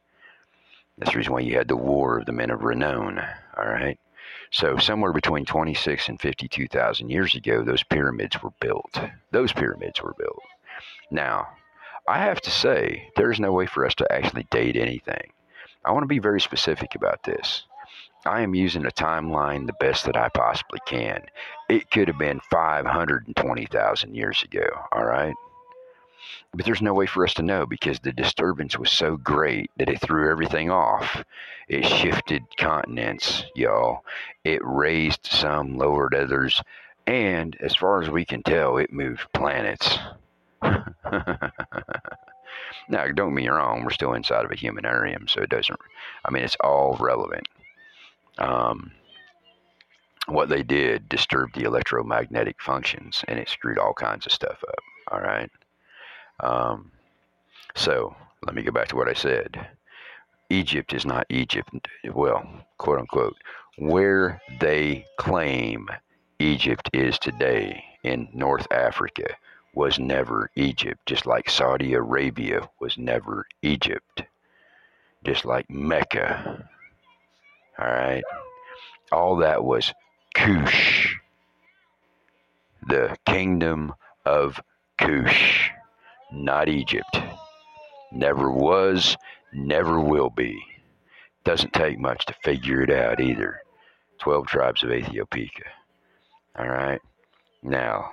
[1.01, 3.19] That's the reason why you had the War of the Men of Renown,
[3.57, 3.99] all right?
[4.51, 9.01] So, somewhere between 26 and 52,000 years ago, those pyramids were built.
[9.31, 10.43] Those pyramids were built.
[11.11, 11.49] Now,
[12.07, 15.33] I have to say, there's no way for us to actually date anything.
[15.87, 17.65] I want to be very specific about this.
[18.27, 21.23] I am using a timeline the best that I possibly can.
[21.71, 25.35] It could have been 520,000 years ago, all right?
[26.53, 29.89] But there's no way for us to know because the disturbance was so great that
[29.89, 31.25] it threw everything off.
[31.69, 34.05] It shifted continents, y'all.
[34.45, 36.63] It raised some, lowered others,
[37.07, 39.99] and as far as we can tell, it moved planets.
[42.91, 45.79] Now, don't me wrong, we're still inside of a humanarium, so it doesn't,
[46.25, 47.47] I mean, it's all relevant.
[48.39, 48.91] Um,
[50.27, 54.79] what they did disturbed the electromagnetic functions and it screwed all kinds of stuff up.
[55.13, 55.51] All right.
[56.43, 56.91] Um,
[57.75, 59.69] so let me go back to what I said.
[60.49, 61.71] Egypt is not Egypt,
[62.13, 62.45] well,
[62.79, 63.37] quote unquote,
[63.79, 65.89] where they claim
[66.39, 69.25] Egypt is today in North Africa
[69.75, 74.23] was never Egypt, just like Saudi Arabia was never Egypt,
[75.25, 76.69] just like Mecca.
[77.79, 78.25] All right.
[79.13, 79.93] All that was
[80.35, 81.17] Cush,
[82.87, 84.61] the kingdom of
[84.99, 85.71] Cush,
[86.33, 87.19] not Egypt.
[88.13, 89.17] Never was,
[89.53, 90.61] never will be.
[91.45, 93.61] Doesn't take much to figure it out either.
[94.21, 95.49] 12 tribes of Ethiopia.
[96.59, 97.01] All right.
[97.63, 98.13] Now,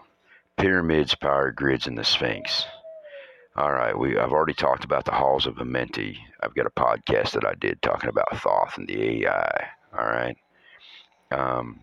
[0.58, 2.66] pyramids, power grids, and the Sphinx.
[3.56, 6.18] All right, we I've already talked about the halls of Amenti.
[6.42, 9.68] I've got a podcast that I did talking about Thoth and the AI.
[9.98, 10.38] All right.
[11.32, 11.80] Um,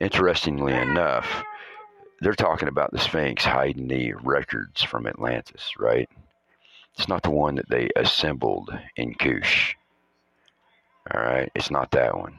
[0.00, 1.44] interestingly enough,
[2.20, 6.08] they're talking about the Sphinx hiding the records from Atlantis, right?
[6.96, 9.74] It's not the one that they assembled in Kush.
[11.14, 12.38] All right, it's not that one.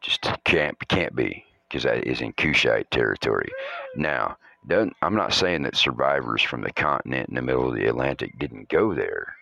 [0.00, 3.48] Just can't can't be because that is in Kushite territory.
[3.94, 4.36] Now,
[4.70, 8.68] I'm not saying that survivors from the continent in the middle of the Atlantic didn't
[8.68, 9.34] go there.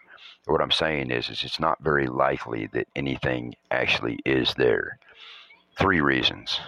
[0.46, 4.98] What I'm saying is, is it's not very likely that anything actually is there.
[5.78, 6.60] Three reasons.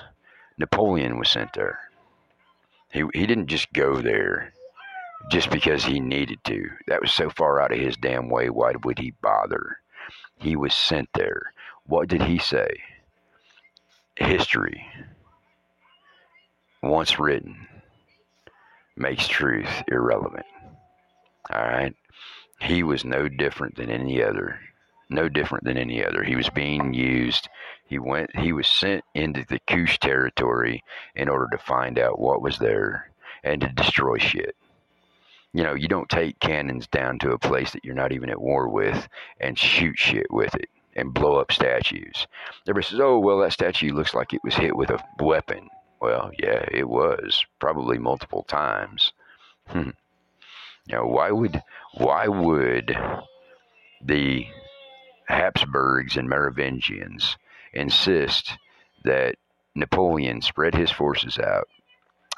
[0.59, 1.79] Napoleon was sent there.
[2.93, 4.53] He, he didn't just go there
[5.31, 6.69] just because he needed to.
[6.89, 8.51] That was so far out of his damn way.
[8.51, 9.79] Why would he bother?
[10.39, 11.53] He was sent there.
[11.87, 12.69] What did he say?
[14.17, 14.87] History,
[16.83, 17.67] once written,
[18.97, 20.47] makes truth irrelevant.
[21.51, 21.95] All right?
[22.61, 24.61] He was no different than any other.
[25.12, 26.25] No different than any other.
[26.25, 27.48] He was being used.
[27.87, 30.83] He went he was sent into the Kush territory
[31.14, 33.11] in order to find out what was there
[33.44, 34.57] and to destroy shit.
[35.53, 38.40] You know, you don't take cannons down to a place that you're not even at
[38.40, 39.07] war with
[39.38, 42.27] and shoot shit with it and blow up statues.
[42.66, 45.68] Everybody says, oh, well, that statue looks like it was hit with a weapon.
[46.01, 49.12] Well, yeah, it was, probably multiple times.
[49.68, 49.90] Hmm.
[50.88, 51.62] Know, why would,
[51.94, 52.96] why would
[54.05, 54.46] the
[55.33, 57.37] Habsburgs and Merovingians
[57.73, 58.57] insist
[59.05, 59.37] that
[59.75, 61.68] Napoleon spread his forces out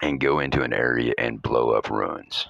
[0.00, 2.46] and go into an area and blow up ruins?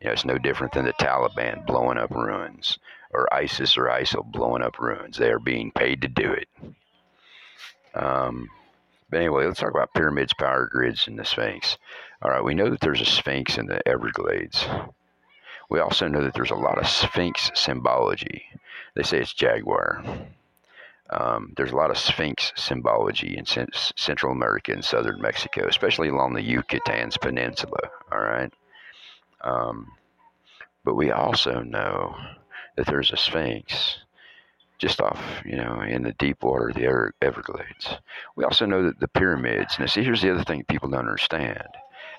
[0.00, 2.78] You know, it's no different than the Taliban blowing up ruins
[3.12, 5.16] or ISIS or ISIL blowing up ruins.
[5.16, 6.48] They are being paid to do it.
[7.94, 8.48] Um,
[9.10, 11.78] but anyway, let's talk about pyramids, power grids, and the Sphinx.
[12.22, 14.66] All right, we know that there's a Sphinx in the Everglades.
[15.70, 18.44] We also know that there's a lot of Sphinx symbology.
[18.94, 20.02] They say it's jaguar.
[21.10, 26.34] Um, there's a lot of Sphinx symbology in Central America and southern Mexico, especially along
[26.34, 27.78] the Yucatan's Peninsula.
[28.12, 28.52] All right.
[29.40, 29.92] Um,
[30.84, 32.16] but we also know
[32.76, 33.98] that there's a sphinx
[34.78, 37.88] just off, you know, in the deep water of the Everglades.
[38.36, 41.66] We also know that the pyramids, now see, here's the other thing people don't understand,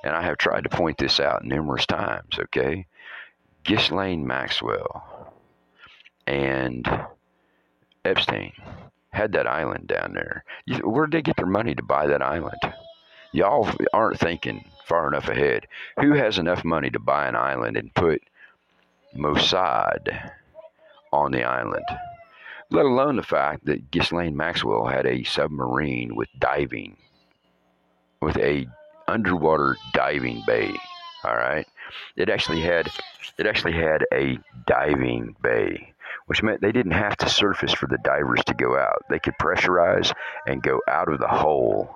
[0.03, 2.85] and I have tried to point this out numerous times, okay?
[3.63, 5.28] Ghislaine Maxwell
[6.29, 6.87] and
[8.05, 8.53] Epstein
[9.09, 10.43] had that island down there.
[10.83, 12.59] Where did they get their money to buy that island?
[13.31, 15.65] Y'all aren't thinking far enough ahead.
[15.99, 18.21] Who has enough money to buy an island and put
[19.17, 20.31] Mossad
[21.11, 21.85] on the island?
[22.69, 26.95] Let alone the fact that Ghislaine Maxwell had a submarine with diving,
[28.21, 28.67] with a
[29.07, 30.75] underwater diving bay.
[31.23, 31.67] All right,
[32.15, 32.87] it actually had
[33.39, 34.37] it actually had a
[34.67, 35.93] diving bay,
[36.29, 39.03] which meant they didn't have to surface for the divers to go out.
[39.09, 40.13] They could pressurize
[40.45, 41.89] and go out of the hole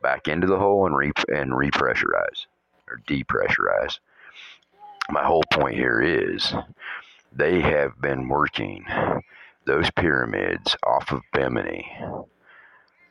[0.00, 2.46] back into the hole and re and repressurize
[2.88, 3.98] or depressurize.
[5.10, 6.54] My whole point here is
[7.32, 8.86] they have been working
[9.66, 11.90] those pyramids off of Bimini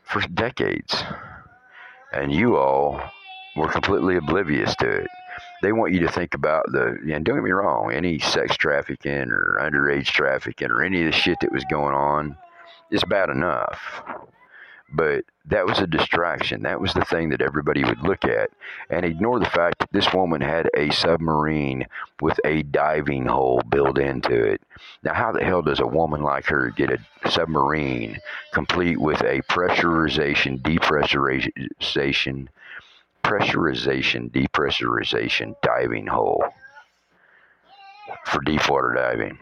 [0.04, 1.04] for decades,
[2.14, 3.02] and you all
[3.58, 5.08] were completely oblivious to it.
[5.64, 9.32] They want you to think about the, and don't get me wrong, any sex trafficking
[9.32, 12.38] or underage trafficking or any of the shit that was going on
[12.92, 14.04] is bad enough
[14.94, 16.62] but that was a distraction.
[16.62, 18.52] That was the thing that everybody would look at
[18.90, 21.88] and ignore the fact that this woman had a submarine
[22.22, 24.62] with a diving hole built into it.
[25.02, 28.20] Now, how the hell does a woman like her get a submarine
[28.54, 32.48] complete with a pressurization, depressurization,
[33.24, 36.44] pressurization, depressurization diving hole
[38.26, 39.38] for deep water diving?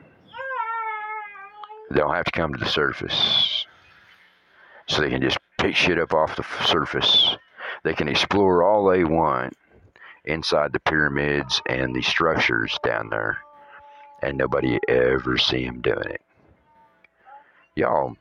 [1.89, 3.65] They don't have to come to the surface
[4.87, 7.35] so they can just pick shit up off the surface.
[7.83, 9.57] They can explore all they want
[10.25, 13.39] inside the pyramids and the structures down there,
[14.21, 16.21] and nobody ever see them doing it.
[17.75, 18.15] Y'all,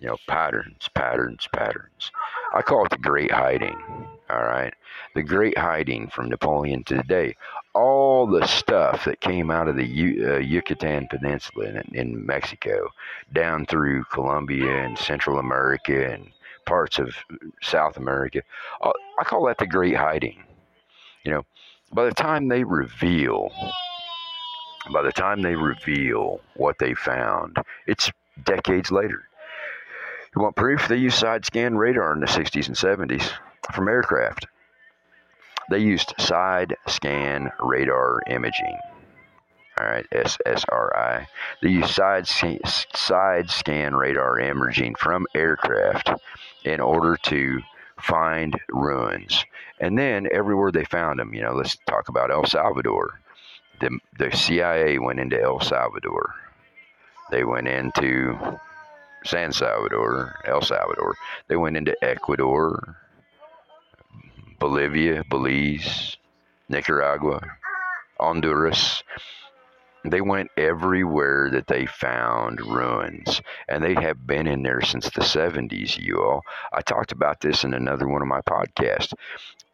[0.00, 2.10] you know, patterns, patterns, patterns.
[2.54, 3.76] I call it the great hiding.
[4.30, 4.72] All right.
[5.14, 7.36] The great hiding from Napoleon to today.
[7.74, 12.88] All the stuff that came out of the uh, Yucatan Peninsula in, in Mexico,
[13.34, 16.30] down through Colombia and Central America and
[16.64, 17.14] parts of
[17.62, 18.42] South America.
[18.80, 20.42] Uh, I call that the great hiding.
[21.24, 21.46] You know,
[21.92, 23.52] by the time they reveal,
[24.90, 28.10] by the time they reveal what they found, it's
[28.42, 29.28] decades later.
[30.34, 30.88] You want proof?
[30.88, 33.30] They used side scan radar in the 60s and 70s
[33.72, 34.46] from aircraft.
[35.70, 38.78] They used side scan radar imaging.
[39.78, 41.26] All right, SSRI.
[41.62, 46.10] They used side, side scan radar imaging from aircraft
[46.64, 47.60] in order to
[48.00, 49.44] find ruins.
[49.80, 53.20] And then everywhere they found them, you know, let's talk about El Salvador.
[53.80, 56.34] The, the CIA went into El Salvador.
[57.30, 58.38] They went into
[59.24, 61.16] San Salvador, El Salvador.
[61.48, 62.96] They went into Ecuador,
[64.64, 66.16] Bolivia, Belize,
[66.70, 67.38] Nicaragua,
[68.18, 69.02] Honduras.
[70.06, 75.20] They went everywhere that they found ruins, and they have been in there since the
[75.20, 76.44] 70s, you all.
[76.72, 79.12] I talked about this in another one of my podcasts.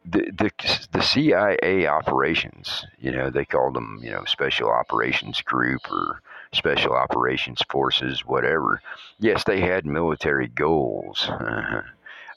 [0.03, 0.51] The, the,
[0.91, 6.21] the CIA operations, you know, they called them, you know, Special Operations Group or
[6.51, 8.81] Special Operations Forces, whatever.
[9.19, 11.83] Yes, they had military goals uh,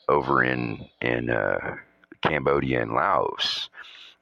[0.09, 1.79] over in, in uh,
[2.25, 3.69] Cambodia and Laos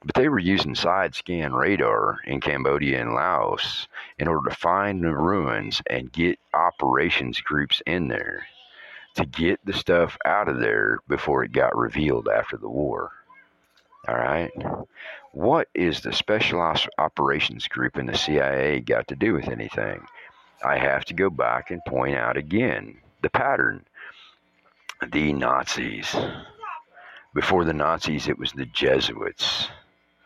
[0.05, 3.87] but they were using side scan radar in Cambodia and Laos
[4.19, 8.45] in order to find the ruins and get operations groups in there
[9.15, 13.11] to get the stuff out of there before it got revealed after the war.
[14.07, 14.51] All right.
[15.31, 16.59] What is the Special
[16.97, 20.05] Operations Group in the CIA got to do with anything?
[20.65, 23.85] I have to go back and point out again the pattern.
[25.11, 26.15] The Nazis.
[27.33, 29.67] Before the Nazis, it was the Jesuits.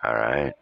[0.04, 0.54] All right.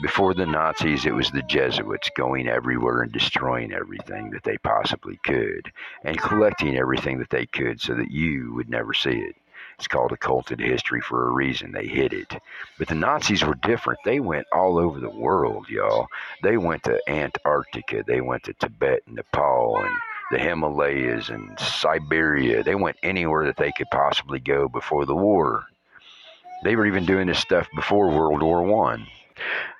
[0.00, 5.18] Before the Nazis, it was the Jesuits going everywhere and destroying everything that they possibly
[5.22, 5.70] could
[6.02, 9.36] and collecting everything that they could so that you would never see it.
[9.76, 11.72] It's called occulted history for a reason.
[11.72, 12.32] They hid it.
[12.78, 14.00] But the Nazis were different.
[14.04, 16.06] They went all over the world, y'all.
[16.42, 18.02] They went to Antarctica.
[18.06, 19.94] They went to Tibet and Nepal and
[20.30, 22.62] the Himalayas and Siberia.
[22.62, 25.64] They went anywhere that they could possibly go before the war.
[26.62, 29.06] They were even doing this stuff before World War One.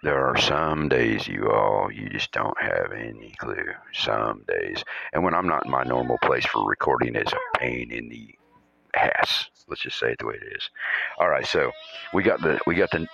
[0.02, 3.72] There are some days, you all, you just don't have any clue.
[3.92, 4.84] Some days.
[5.12, 8.34] And when I'm not in my normal place for recording, it's a pain in the
[8.94, 9.48] ass.
[9.68, 10.68] Let's just say it the way it is.
[11.18, 11.70] All right, so
[12.12, 13.06] we got the we got the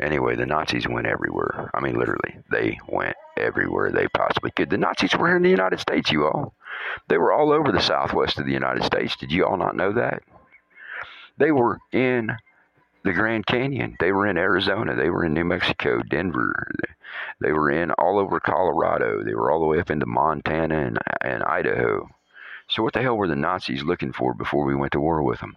[0.00, 1.70] anyway, the Nazis went everywhere.
[1.74, 2.38] I mean literally.
[2.50, 4.70] They went everywhere they possibly could.
[4.70, 6.54] The Nazis were here in the United States, you all.
[7.08, 9.16] They were all over the southwest of the United States.
[9.16, 10.22] Did you all not know that?
[11.38, 12.36] They were in
[13.04, 13.96] the Grand Canyon.
[14.00, 14.96] They were in Arizona.
[14.96, 16.70] They were in New Mexico, Denver.
[17.40, 19.22] They were in all over Colorado.
[19.22, 22.08] They were all the way up into Montana and, and Idaho.
[22.68, 25.40] So what the hell were the Nazis looking for before we went to war with
[25.40, 25.56] them?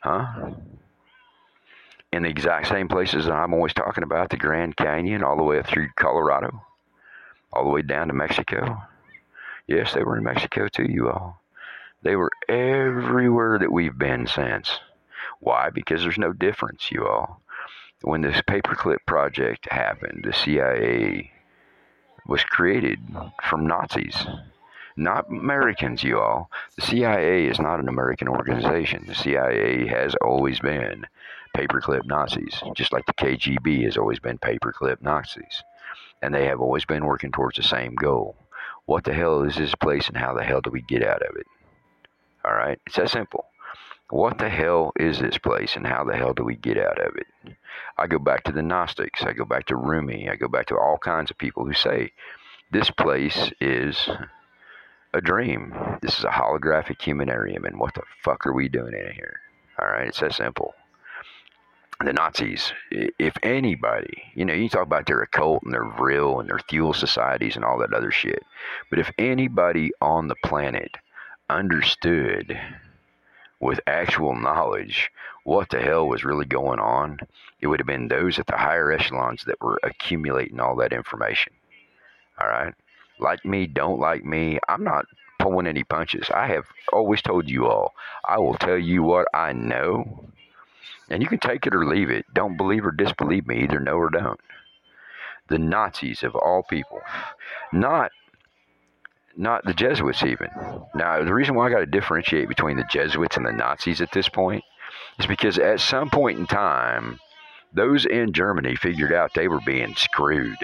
[0.00, 0.50] Huh?
[2.12, 5.42] In the exact same places that I'm always talking about, the Grand Canyon, all the
[5.42, 6.62] way up through Colorado,
[7.52, 8.82] all the way down to Mexico.
[9.66, 11.40] Yes, they were in Mexico too, you all.
[12.02, 14.78] They were everywhere that we've been since.
[15.40, 15.70] Why?
[15.70, 17.40] Because there's no difference, you all.
[18.02, 21.32] When this paperclip project happened, the CIA
[22.26, 22.98] was created
[23.42, 24.26] from Nazis,
[24.96, 26.50] not Americans, you all.
[26.76, 29.04] The CIA is not an American organization.
[29.06, 31.06] The CIA has always been
[31.56, 35.62] paperclip Nazis, just like the KGB has always been paperclip Nazis.
[36.22, 38.36] And they have always been working towards the same goal.
[38.86, 41.36] What the hell is this place and how the hell do we get out of
[41.36, 41.46] it?
[42.44, 42.80] All right?
[42.86, 43.46] It's that simple
[44.12, 47.16] what the hell is this place and how the hell do we get out of
[47.16, 47.56] it?
[47.96, 49.22] I go back to the Gnostics.
[49.22, 50.28] I go back to Rumi.
[50.28, 52.12] I go back to all kinds of people who say
[52.70, 54.10] this place is
[55.14, 55.74] a dream.
[56.02, 59.40] This is a holographic humanarium, and what the fuck are we doing in here?
[59.80, 60.74] All right, it's that simple.
[62.04, 66.48] The Nazis, if anybody, you know, you talk about their occult and their Vril and
[66.48, 68.42] their Thule societies and all that other shit,
[68.90, 70.96] but if anybody on the planet
[71.48, 72.60] understood
[73.60, 75.10] with actual knowledge
[75.44, 77.18] what the hell was really going on,
[77.60, 81.52] it would have been those at the higher echelons that were accumulating all that information.
[82.40, 82.74] All right?
[83.20, 84.58] Like me, don't like me.
[84.68, 85.06] I'm not
[85.38, 86.28] pulling any punches.
[86.30, 87.94] I have always told you all,
[88.24, 90.26] I will tell you what I know,
[91.12, 92.24] and you can take it or leave it.
[92.34, 94.40] Don't believe or disbelieve me, either know or don't.
[95.48, 97.00] The Nazis of all people,
[97.72, 98.10] not
[99.36, 100.48] not the Jesuits even.
[100.94, 104.12] Now, the reason why I got to differentiate between the Jesuits and the Nazis at
[104.12, 104.62] this point
[105.18, 107.18] is because at some point in time,
[107.72, 110.58] those in Germany figured out they were being screwed.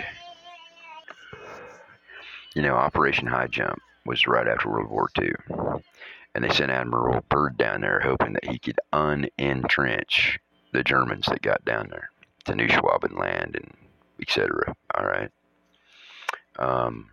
[2.54, 5.32] You know, Operation High Jump was right after World War II.
[6.34, 10.38] And they sent Admiral Byrd down there hoping that he could unentrench
[10.72, 12.10] the Germans that got down there
[12.44, 13.74] to New Schwabenland and
[14.20, 14.74] etc.
[14.94, 15.30] All right.
[16.58, 17.10] Um,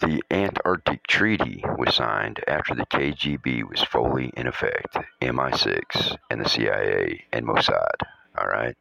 [0.00, 6.48] the Antarctic Treaty was signed after the KGB was fully in effect, MI6 and the
[6.48, 8.02] CIA and Mossad.
[8.38, 8.76] All right.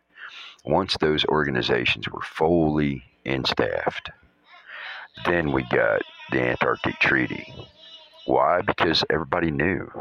[0.66, 4.10] Once those organizations were fully instaffed,
[5.26, 6.02] then we got
[6.32, 7.54] the Antarctic Treaty.
[8.26, 8.62] Why?
[8.62, 9.92] Because everybody knew.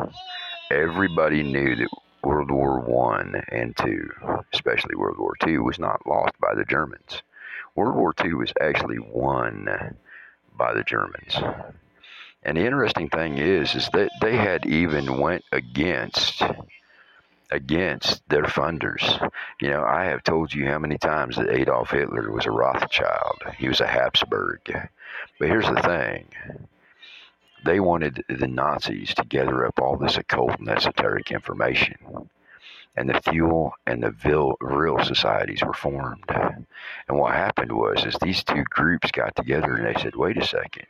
[0.71, 1.89] Everybody knew that
[2.23, 4.11] World War One and Two,
[4.53, 7.23] especially World War Two, was not lost by the Germans.
[7.75, 9.97] World War Two was actually won
[10.57, 11.37] by the Germans.
[12.45, 16.43] And the interesting thing is, is that they had even went against
[17.51, 19.31] against their funders.
[19.61, 23.43] You know, I have told you how many times that Adolf Hitler was a Rothschild.
[23.59, 24.61] He was a Habsburg.
[25.39, 26.27] But here's the thing.
[27.65, 31.97] They wanted the Nazis to gather up all this occult and esoteric information.
[32.97, 36.25] And the Thule and the Vril societies were formed.
[36.29, 40.45] And what happened was, is these two groups got together and they said, "Wait a
[40.45, 40.87] second,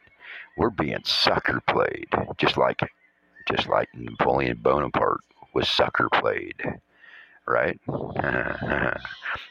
[0.56, 2.08] we're being sucker played,
[2.38, 2.80] just like,
[3.48, 6.80] just like Napoleon Bonaparte was sucker played."
[7.46, 7.78] Right?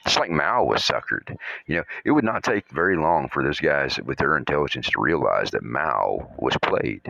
[0.06, 1.36] it's like Mao was suckered.
[1.68, 5.02] You know, it would not take very long for those guys with their intelligence to
[5.02, 7.08] realize that Mao was played,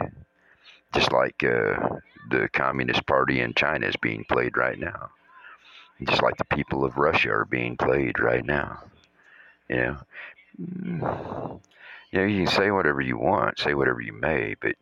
[0.93, 1.97] just like uh,
[2.29, 5.09] the Communist Party in China is being played right now.
[6.03, 8.84] just like the people of Russia are being played right now.
[9.69, 9.97] You know,
[10.59, 11.59] mm,
[12.11, 14.75] you know, you can say whatever you want, say whatever you may, but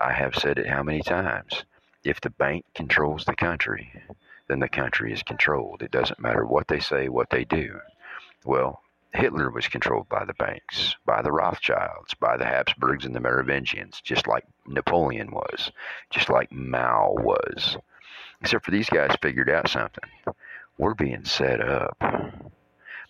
[0.00, 1.64] I have said it how many times?
[2.02, 3.92] If the bank controls the country,
[4.48, 5.82] then the country is controlled.
[5.82, 7.80] It doesn't matter what they say, what they do.
[8.44, 8.82] Well,
[9.12, 14.00] Hitler was controlled by the banks, by the Rothschilds, by the Habsburgs and the Merovingians,
[14.02, 15.70] just like Napoleon was,
[16.10, 17.76] just like Mao was.
[18.40, 20.10] Except for these guys figured out something.
[20.76, 21.96] We're being set up.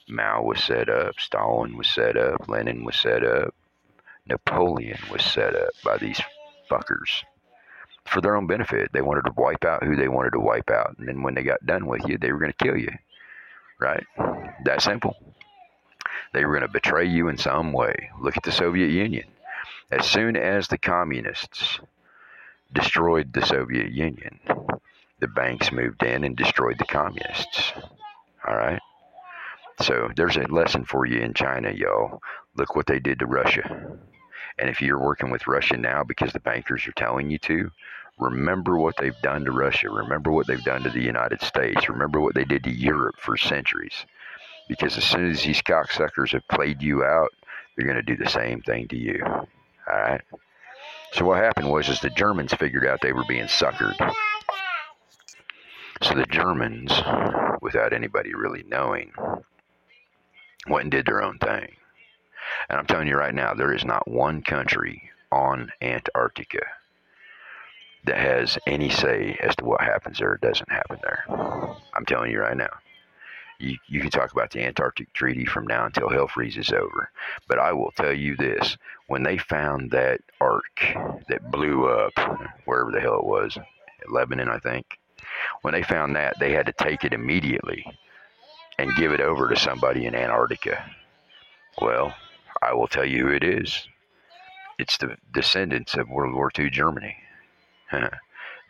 [0.06, 3.54] Mao was set up, Stalin was set up, Lenin was set up,
[4.26, 6.20] Napoleon was set up by these
[6.70, 7.24] fuckers
[8.06, 8.92] for their own benefit.
[8.92, 10.96] They wanted to wipe out who they wanted to wipe out.
[10.98, 12.90] And then when they got done with you, they were going to kill you.
[13.80, 14.04] Right?
[14.64, 15.16] That simple.
[16.32, 18.10] They were going to betray you in some way.
[18.20, 19.24] Look at the Soviet Union.
[19.90, 21.80] As soon as the communists
[22.72, 24.40] destroyed the Soviet Union,
[25.20, 27.72] the banks moved in and destroyed the communists.
[28.46, 28.80] All right?
[29.80, 32.20] So there's a lesson for you in China, y'all.
[32.56, 33.98] Look what they did to Russia.
[34.58, 37.70] And if you're working with Russia now because the bankers are telling you to,
[38.18, 39.90] remember what they've done to Russia.
[39.90, 41.88] Remember what they've done to the United States.
[41.88, 44.06] Remember what they did to Europe for centuries.
[44.68, 47.30] Because as soon as these cocksuckers have played you out,
[47.76, 49.20] they're going to do the same thing to you.
[49.24, 49.42] All
[49.86, 50.20] right?
[51.12, 53.96] So what happened was is the Germans figured out they were being suckered.
[56.02, 56.92] So the Germans,
[57.60, 59.12] without anybody really knowing,
[60.68, 61.76] went and did their own thing.
[62.68, 66.62] And I'm telling you right now, there is not one country on Antarctica
[68.04, 71.24] that has any say as to what happens there or doesn't happen there.
[71.94, 72.70] I'm telling you right now.
[73.58, 77.10] You, you can talk about the Antarctic Treaty from now until hell freezes over.
[77.48, 80.80] But I will tell you this when they found that ark
[81.28, 82.12] that blew up,
[82.64, 83.56] wherever the hell it was,
[84.08, 84.98] Lebanon, I think,
[85.62, 87.86] when they found that, they had to take it immediately
[88.78, 90.84] and give it over to somebody in Antarctica.
[91.80, 92.14] Well,
[92.64, 93.86] I will tell you who it is.
[94.78, 97.16] It's the descendants of World War II Germany.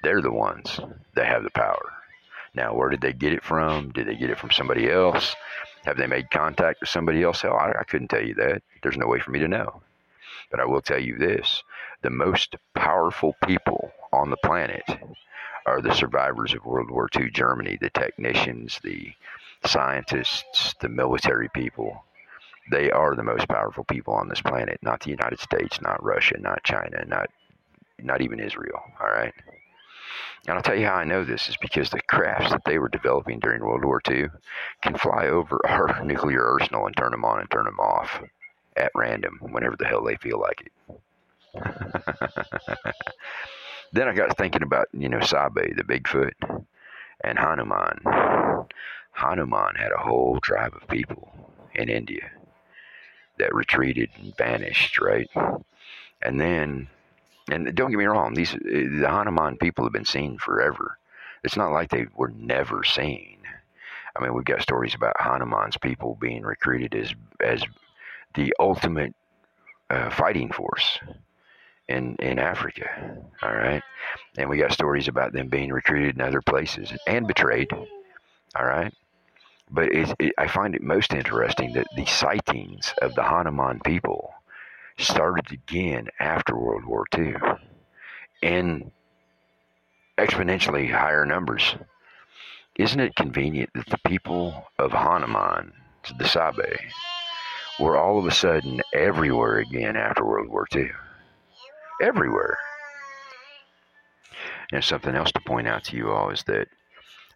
[0.02, 0.80] They're the ones
[1.14, 1.92] that have the power.
[2.54, 3.90] Now, where did they get it from?
[3.92, 5.34] Did they get it from somebody else?
[5.84, 7.42] Have they made contact with somebody else?
[7.42, 8.62] Hell, I, I couldn't tell you that.
[8.82, 9.82] There's no way for me to know.
[10.50, 11.62] But I will tell you this
[12.02, 14.84] the most powerful people on the planet
[15.66, 19.14] are the survivors of World War II Germany, the technicians, the
[19.64, 22.04] scientists, the military people.
[22.70, 26.38] They are the most powerful people on this planet, not the United States, not Russia,
[26.38, 27.28] not China, not
[27.98, 28.82] not even Israel.
[29.00, 29.34] All right.
[30.46, 32.88] And I'll tell you how I know this is because the crafts that they were
[32.88, 34.26] developing during World War II
[34.82, 38.22] can fly over our nuclear arsenal and turn them on and turn them off
[38.76, 40.72] at random whenever the hell they feel like it.
[43.92, 46.32] then I got thinking about, you know, Sabe, the Bigfoot,
[47.22, 48.00] and Hanuman.
[49.12, 51.32] Hanuman had a whole tribe of people
[51.74, 52.30] in India
[53.38, 55.28] that retreated and vanished, right?
[56.22, 56.88] And then,
[57.50, 60.98] and don't get me wrong, these the Hanuman people have been seen forever.
[61.42, 63.38] It's not like they were never seen.
[64.16, 67.62] I mean, we've got stories about Hanuman's people being recruited as as
[68.34, 69.14] the ultimate
[69.90, 70.98] uh, fighting force
[71.88, 73.16] in in Africa.
[73.42, 73.82] All right,
[74.38, 77.72] and we got stories about them being recruited in other places and betrayed.
[77.72, 78.94] All right,
[79.70, 84.34] but it, it, I find it most interesting that the sightings of the Hanuman people
[84.98, 87.34] started again after World War II
[88.42, 88.92] in
[90.18, 91.74] exponentially higher numbers.
[92.76, 95.72] Isn't it convenient that the people of Hanuman,
[96.18, 96.78] the Sabe,
[97.80, 100.90] were all of a sudden everywhere again after World War II?
[102.02, 102.58] Everywhere.
[104.72, 106.68] And something else to point out to you all is that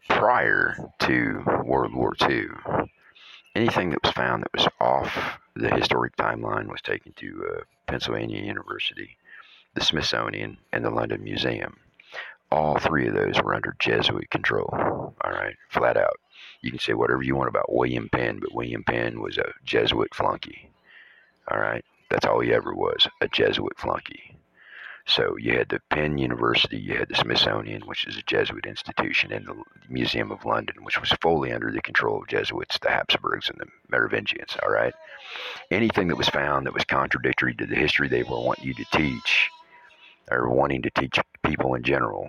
[0.09, 2.48] prior to World War II,
[3.54, 8.40] anything that was found that was off the historic timeline was taken to uh, Pennsylvania
[8.40, 9.16] University,
[9.74, 11.78] the Smithsonian, and the London Museum.
[12.50, 14.68] All three of those were under Jesuit control.
[14.72, 16.18] All right, flat out.
[16.62, 20.14] You can say whatever you want about William Penn, but William Penn was a Jesuit
[20.14, 20.70] flunky.
[21.50, 24.36] All right, that's all he ever was a Jesuit flunky.
[25.09, 29.32] So you had the Penn University, you had the Smithsonian, which is a Jesuit institution,
[29.32, 29.54] and the
[29.88, 33.68] Museum of London, which was fully under the control of Jesuits, the Habsburgs, and the
[33.88, 34.59] Merovingians.
[34.62, 34.92] All right.
[35.70, 38.84] Anything that was found that was contradictory to the history they were wanting you to
[38.92, 39.48] teach,
[40.30, 42.28] or wanting to teach people in general,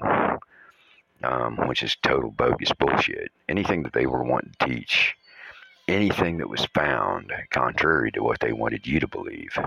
[1.24, 3.30] um, which is total bogus bullshit.
[3.50, 5.18] Anything that they were wanting to teach,
[5.90, 9.60] anything that was found contrary to what they wanted you to believe.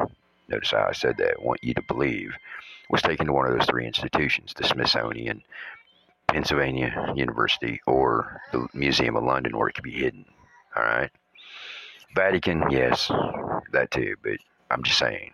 [0.49, 1.43] Notice how I said that.
[1.43, 2.33] Want you to believe
[2.93, 5.43] was taken to one of those three institutions the Smithsonian,
[6.29, 10.25] Pennsylvania University or the Museum of London where it could be hidden.
[10.77, 11.11] All right.
[12.15, 13.11] Vatican, yes,
[13.73, 14.15] that too.
[14.23, 14.37] But
[14.71, 15.33] I'm just saying.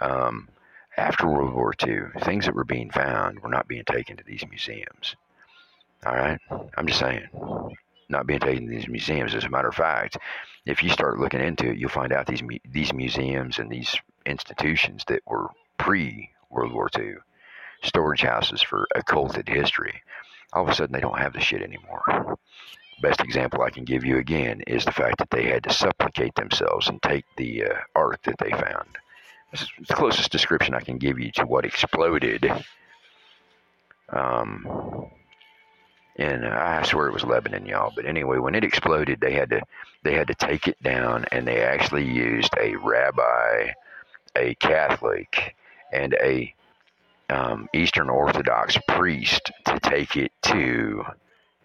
[0.00, 0.48] Um,
[0.96, 4.44] after World War II, things that were being found were not being taken to these
[4.48, 5.16] museums.
[6.06, 6.38] All right.
[6.76, 7.28] I'm just saying.
[8.08, 9.34] Not being taken to these museums.
[9.34, 10.18] As a matter of fact,
[10.66, 13.96] if you start looking into it, you'll find out these these museums and these
[14.26, 15.48] institutions that were
[15.78, 17.14] pre World War II
[17.84, 20.02] storage houses for occulted history.
[20.52, 22.38] All of a sudden, they don't have the shit anymore.
[23.02, 26.34] Best example I can give you again is the fact that they had to supplicate
[26.34, 28.96] themselves and take the uh, art that they found.
[29.50, 32.50] This is the closest description I can give you to what exploded.
[34.10, 35.10] Um,
[36.16, 37.92] and I swear it was Lebanon, y'all.
[37.94, 39.60] But anyway, when it exploded, they had to
[40.02, 43.70] they had to take it down, and they actually used a rabbi,
[44.36, 45.56] a Catholic,
[45.94, 46.54] and a
[47.30, 51.04] um, Eastern Orthodox priest to take it to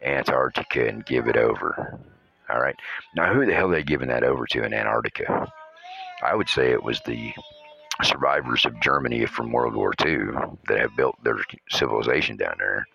[0.03, 1.99] Antarctica and give it over.
[2.49, 2.75] All right.
[3.15, 5.51] Now, who the hell are they giving that over to in Antarctica?
[6.23, 7.33] I would say it was the
[8.03, 11.37] survivors of Germany from World War II that have built their
[11.69, 12.85] civilization down there,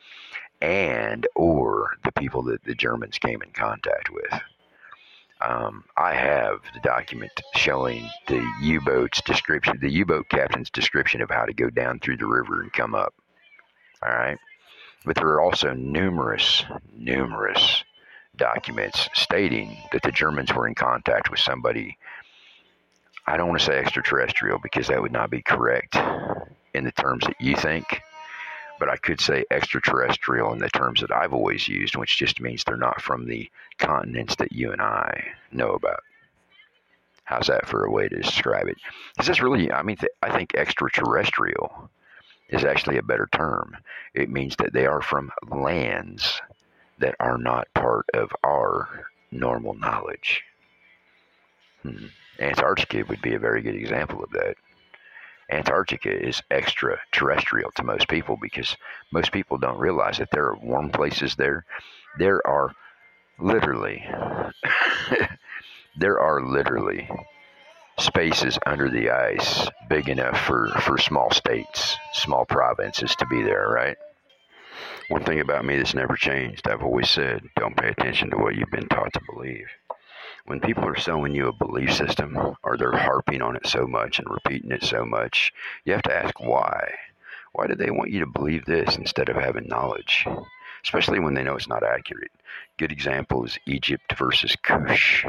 [0.60, 4.40] and or the people that the Germans came in contact with.
[5.46, 11.44] Um, I have the document showing the U-boat's description, the U-boat captain's description of how
[11.44, 13.12] to go down through the river and come up.
[14.02, 14.38] All right,
[15.04, 16.64] but there are also numerous,
[16.96, 17.84] numerous
[18.36, 21.98] documents stating that the Germans were in contact with somebody.
[23.26, 25.96] I don't want to say extraterrestrial because that would not be correct
[26.74, 28.00] in the terms that you think
[28.78, 32.64] but I could say extraterrestrial in the terms that I've always used, which just means
[32.64, 33.48] they're not from the
[33.78, 36.00] continents that you and I know about.
[37.24, 38.76] How's that for a way to describe it?
[39.18, 41.90] Is this really, I mean, th- I think extraterrestrial
[42.50, 43.76] is actually a better term.
[44.12, 46.40] It means that they are from lands
[46.98, 50.42] that are not part of our normal knowledge.
[51.82, 52.06] Hmm.
[52.38, 54.56] Antarctica would be a very good example of that.
[55.50, 58.76] Antarctica is extraterrestrial to most people because
[59.12, 61.64] most people don't realize that there are warm places there.
[62.18, 62.72] There are
[63.38, 64.04] literally,
[65.96, 67.08] there are literally
[67.98, 73.68] spaces under the ice big enough for, for small states, small provinces to be there,
[73.68, 73.96] right?
[75.08, 78.54] One thing about me that's never changed, I've always said, don't pay attention to what
[78.56, 79.68] you've been taught to believe
[80.46, 84.18] when people are selling you a belief system or they're harping on it so much
[84.18, 85.52] and repeating it so much,
[85.84, 86.92] you have to ask why.
[87.52, 90.26] Why do they want you to believe this instead of having knowledge?
[90.82, 92.30] Especially when they know it's not accurate.
[92.76, 95.24] Good example is Egypt versus Kush.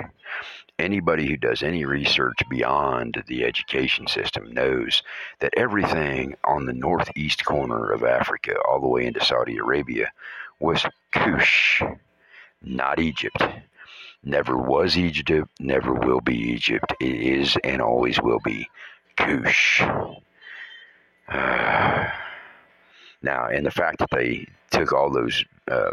[0.78, 5.01] Anybody who does any research beyond the education system knows
[5.39, 10.11] that everything on the northeast corner of Africa, all the way into Saudi Arabia,
[10.59, 11.82] was Kush,
[12.61, 13.41] not Egypt
[14.26, 16.94] never was Egypt, never will be Egypt.
[17.00, 18.68] It is and always will be
[19.16, 19.82] Kush.
[21.30, 22.10] Uh,
[23.22, 25.92] now, and the fact that they took all those uh,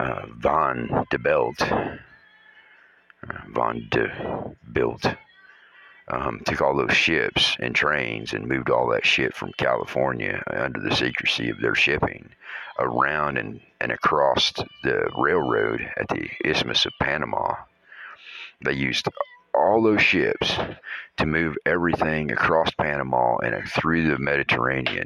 [0.00, 1.96] uh, Von de Belt, uh,
[3.52, 5.16] Von de Bilt,
[6.08, 10.80] um, took all those ships and trains and moved all that shit from California under
[10.80, 12.28] the secrecy of their shipping
[12.78, 14.52] around and, and across
[14.82, 17.54] the railroad at the Isthmus of Panama.
[18.64, 19.08] They used
[19.54, 20.58] all those ships
[21.16, 25.04] to move everything across Panama and through the Mediterranean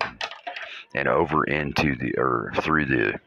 [0.94, 3.20] and over into the or through the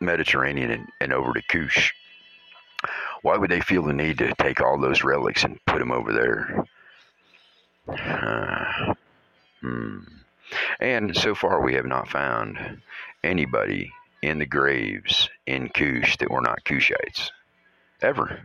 [0.00, 1.92] Mediterranean and, and over to Kush.
[3.22, 6.12] Why would they feel the need to take all those relics and put them over
[6.12, 6.64] there?
[7.88, 8.94] Uh,
[9.60, 9.98] hmm.
[10.80, 12.82] And so far, we have not found
[13.24, 13.92] anybody
[14.22, 17.30] in the graves in Kush that were not Kushites.
[18.02, 18.40] Ever.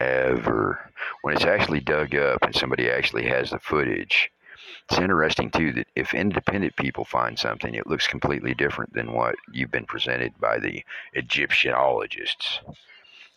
[0.00, 0.90] Ever.
[1.22, 4.30] When it's actually dug up and somebody actually has the footage,
[4.88, 9.36] it's interesting too that if independent people find something, it looks completely different than what
[9.52, 10.84] you've been presented by the
[11.14, 12.60] Egyptologists.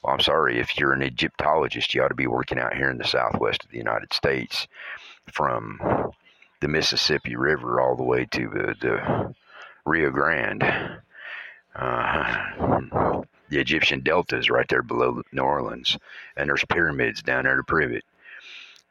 [0.05, 2.99] Well, I'm sorry, if you're an Egyptologist, you ought to be working out here in
[2.99, 4.67] the southwest of the United States
[5.31, 5.79] from
[6.61, 9.35] the Mississippi River all the way to the, the
[9.83, 10.61] Rio Grande.
[11.75, 15.97] Uh, the Egyptian Delta is right there below New Orleans,
[16.37, 18.05] and there's pyramids down there to prove it.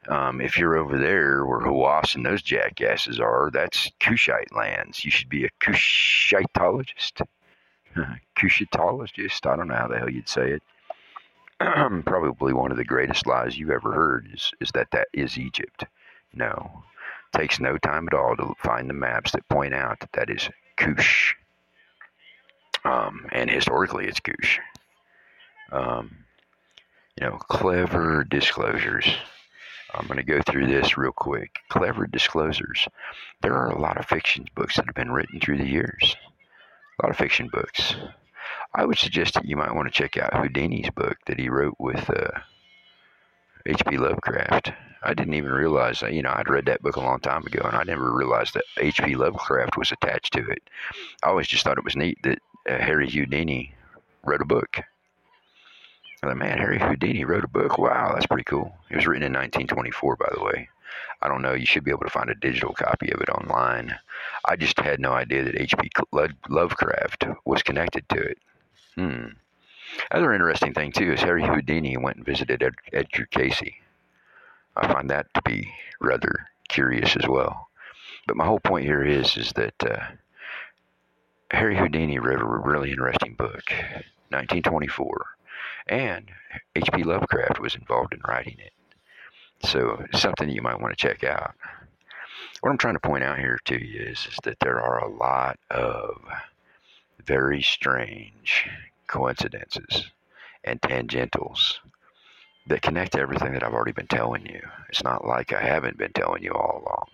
[0.09, 5.05] Um, if you're over there where Hawass and those jackasses are, that's Kushite lands.
[5.05, 7.25] You should be a Kushitologist.
[8.35, 9.49] Kushitologist?
[9.49, 10.63] I don't know how the hell you'd say it.
[12.05, 15.85] Probably one of the greatest lies you've ever heard is, is that that is Egypt.
[16.33, 16.83] No,
[17.35, 20.49] Takes no time at all to find the maps that point out that that is
[20.77, 21.35] Kush.
[22.85, 24.59] Um, and historically, it's Kush.
[25.69, 26.15] Um,
[27.19, 29.05] you know, clever disclosures.
[29.93, 31.59] I'm going to go through this real quick.
[31.67, 32.87] Clever disclosures.
[33.41, 36.15] There are a lot of fiction books that have been written through the years.
[36.99, 37.95] A lot of fiction books.
[38.77, 41.75] I would suggest that you might want to check out Houdini's book that he wrote
[41.79, 42.39] with uh,
[43.65, 43.97] H.P.
[43.97, 44.73] Lovecraft.
[45.01, 47.77] I didn't even realize you know, I'd read that book a long time ago and
[47.77, 49.15] I never realized that H.P.
[49.15, 50.61] Lovecraft was attached to it.
[51.23, 53.73] I always just thought it was neat that uh, Harry Houdini
[54.25, 54.81] wrote a book.
[56.21, 57.77] I thought, man, Harry Houdini wrote a book.
[57.77, 58.75] Wow, that's pretty cool.
[58.89, 60.67] It was written in 1924, by the way.
[61.21, 61.53] I don't know.
[61.53, 63.95] You should be able to find a digital copy of it online.
[64.43, 65.91] I just had no idea that H.P.
[66.49, 68.37] Lovecraft was connected to it.
[68.95, 69.27] Hmm.
[70.11, 73.73] Other interesting thing too is Harry Houdini went and visited Ed- Edgar Cayce.
[74.75, 75.71] I find that to be
[76.01, 77.69] rather curious as well.
[78.27, 80.07] But my whole point here is is that uh,
[81.51, 83.71] Harry Houdini wrote a really interesting book,
[84.29, 85.25] 1924,
[85.87, 86.29] and
[86.75, 87.03] H.P.
[87.03, 88.73] Lovecraft was involved in writing it.
[89.67, 91.53] So something you might want to check out.
[92.61, 95.13] What I'm trying to point out here to you is, is that there are a
[95.15, 96.19] lot of
[97.25, 98.67] very strange
[99.07, 100.05] coincidences
[100.63, 101.75] and tangentials
[102.67, 104.61] that connect to everything that I've already been telling you.
[104.89, 107.05] It's not like I haven't been telling you all along.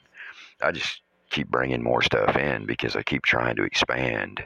[0.61, 4.43] I just keep bringing more stuff in because I keep trying to expand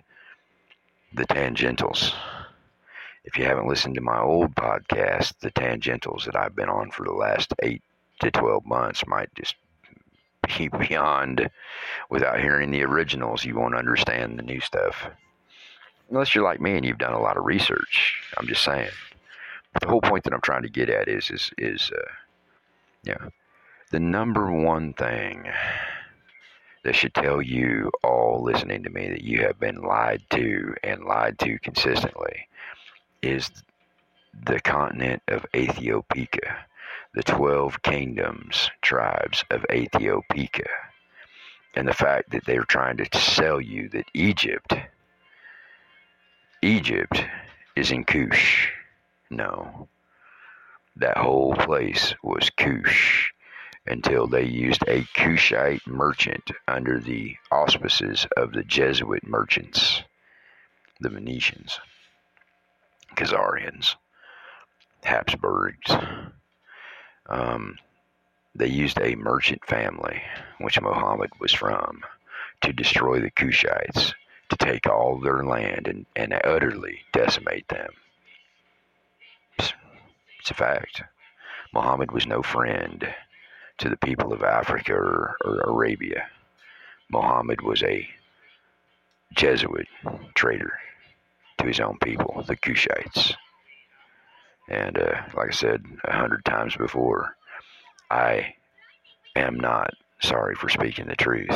[1.14, 2.14] the tangentials.
[3.24, 7.04] If you haven't listened to my old podcast, the tangentials that I've been on for
[7.04, 7.82] the last eight
[8.22, 9.56] to 12 months might just
[10.58, 11.50] be beyond.
[12.10, 15.10] Without hearing the originals, you won't understand the new stuff.
[16.10, 18.22] Unless you're like me and you've done a lot of research.
[18.38, 18.92] I'm just saying.
[19.82, 22.12] The whole point that I'm trying to get at is, is, is, uh,
[23.04, 23.30] yeah,
[23.92, 25.48] the number one thing
[26.84, 31.04] that should tell you all listening to me that you have been lied to and
[31.04, 32.48] lied to consistently
[33.22, 33.50] is
[34.46, 36.66] the continent of Ethiopia,
[37.14, 40.68] the 12 kingdoms, tribes of Ethiopia,
[41.74, 44.76] and the fact that they're trying to sell you that Egypt,
[46.62, 47.24] Egypt
[47.76, 48.70] is in Kush.
[49.30, 49.88] No.
[50.96, 53.32] That whole place was Kush
[53.86, 60.02] until they used a Kushite merchant under the auspices of the Jesuit merchants,
[61.00, 61.80] the Venetians.
[63.16, 63.96] Khazarians,
[65.04, 65.96] Habsburgs.
[67.28, 67.78] Um,
[68.54, 70.22] they used a merchant family,
[70.60, 72.02] which Muhammad was from,
[72.62, 74.14] to destroy the Kushites,
[74.66, 77.90] take all their land and, and utterly decimate them.
[79.60, 79.74] It's,
[80.40, 81.04] it's a fact.
[81.74, 83.08] Muhammad was no friend
[83.78, 86.28] to the people of Africa or, or Arabia.
[87.10, 88.08] Muhammad was a
[89.36, 89.88] Jesuit
[90.34, 90.74] traitor
[91.60, 93.36] to his own people, the Kushites.
[94.70, 97.36] And uh, like I said a hundred times before,
[98.10, 98.56] I
[99.36, 101.52] am not sorry for speaking the truth,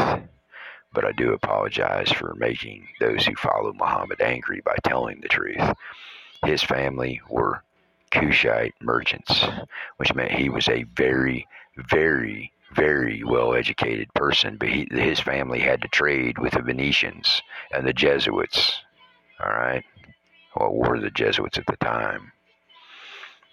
[0.93, 5.73] but I do apologize for making those who follow Muhammad angry by telling the truth.
[6.45, 7.63] His family were
[8.11, 9.45] Kushite merchants,
[9.97, 15.59] which meant he was a very, very, very well educated person, but he, his family
[15.59, 18.81] had to trade with the Venetians and the Jesuits
[19.41, 19.83] all right,
[20.53, 22.31] what were the Jesuits at the time.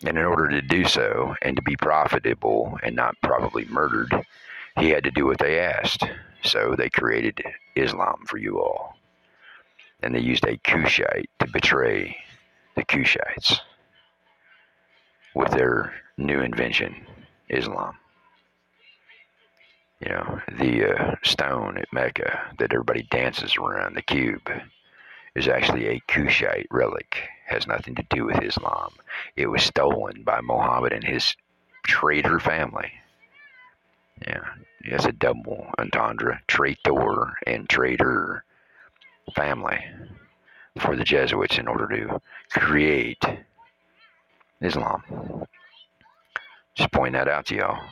[0.04, 4.12] And in order to do so and to be profitable and not probably murdered,
[4.78, 6.04] he had to do what they asked.
[6.42, 7.42] So they created
[7.74, 8.96] Islam for you all.
[10.02, 12.16] And they used a Kushite to betray
[12.74, 13.60] the Kushites
[15.34, 17.06] with their new invention,
[17.48, 17.96] Islam.
[20.00, 24.50] You know, the uh, stone at Mecca that everybody dances around, the cube
[25.34, 27.28] is actually a Kushite relic.
[27.46, 28.92] Has nothing to do with Islam.
[29.36, 31.36] It was stolen by Muhammad and his
[31.84, 32.92] traitor family.
[34.22, 34.44] Yeah,
[34.80, 38.44] it's a double entendre, traitor and traitor
[39.34, 39.78] family
[40.78, 43.22] for the Jesuits in order to create
[44.60, 45.46] Islam.
[46.74, 47.82] Just point that out to y'all.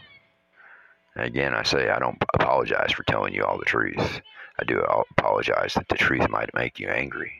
[1.17, 4.21] Again, I say I don't apologize for telling you all the truth.
[4.59, 7.33] I do apologize that the truth might make you angry.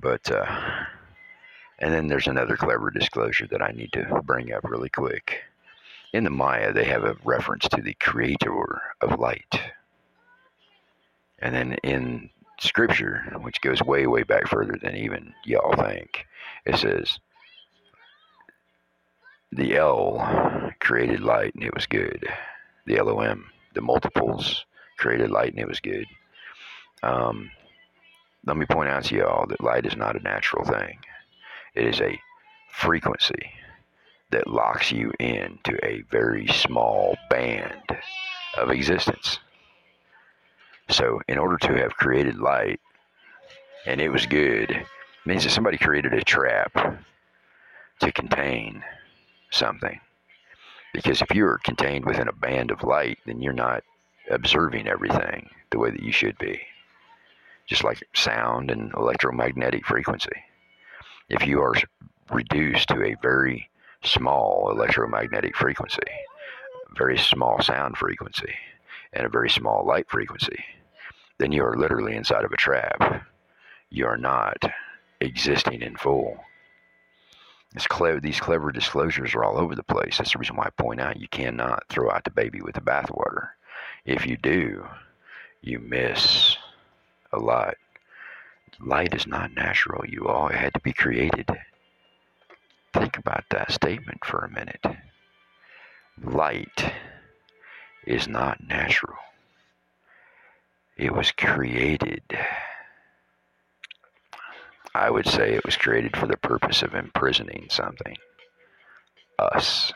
[0.00, 0.46] But, uh,
[1.78, 5.42] and then there's another clever disclosure that I need to bring up really quick.
[6.14, 9.60] In the Maya, they have a reference to the creator of light.
[11.40, 16.24] And then in scripture, which goes way, way back further than even y'all think,
[16.64, 17.18] it says,
[19.50, 22.24] the El created light and it was good.
[22.86, 26.06] The Elohim, the multiples created light and it was good.
[27.02, 27.50] Um,
[28.46, 30.96] let me point out to y'all that light is not a natural thing.
[31.74, 32.20] It is a
[32.70, 33.50] frequency
[34.30, 37.96] that locks you into a very small band
[38.56, 39.38] of existence.
[40.88, 42.80] So, in order to have created light,
[43.86, 44.84] and it was good,
[45.24, 46.72] means that somebody created a trap
[48.00, 48.82] to contain
[49.50, 50.00] something.
[50.92, 53.82] Because if you're contained within a band of light, then you're not
[54.30, 56.60] observing everything the way that you should be.
[57.66, 60.44] Just like sound and electromagnetic frequency.
[61.28, 61.74] If you are
[62.30, 63.68] reduced to a very
[64.04, 66.00] small electromagnetic frequency,
[66.96, 68.54] very small sound frequency,
[69.12, 70.64] and a very small light frequency,
[71.38, 73.26] then you are literally inside of a trap.
[73.90, 74.62] You are not
[75.20, 76.38] existing in full.
[77.88, 80.18] Clever, these clever disclosures are all over the place.
[80.18, 82.80] That's the reason why I point out you cannot throw out the baby with the
[82.80, 83.48] bathwater.
[84.04, 84.86] If you do,
[85.60, 86.56] you miss
[87.32, 87.74] a lot.
[88.78, 90.04] Light is not natural.
[90.06, 91.48] You all had to be created.
[92.94, 94.84] Think about that statement for a minute.
[96.22, 96.92] Light
[98.06, 99.16] is not natural.
[100.96, 102.22] It was created.
[104.94, 108.16] I would say it was created for the purpose of imprisoning something.
[109.40, 109.92] Us.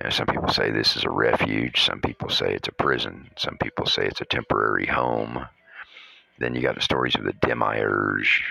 [0.00, 1.82] You know, some people say this is a refuge.
[1.84, 3.28] Some people say it's a prison.
[3.36, 5.46] Some people say it's a temporary home.
[6.38, 8.42] Then you got the stories of the demiurge.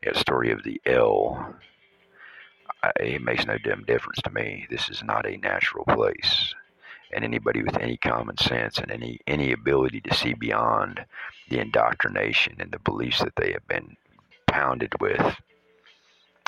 [0.00, 1.56] You got the story of the El.
[2.96, 4.66] It makes no damn difference to me.
[4.70, 6.54] This is not a natural place
[7.12, 11.04] and anybody with any common sense and any any ability to see beyond
[11.48, 13.96] the indoctrination and the beliefs that they have been
[14.46, 15.36] pounded with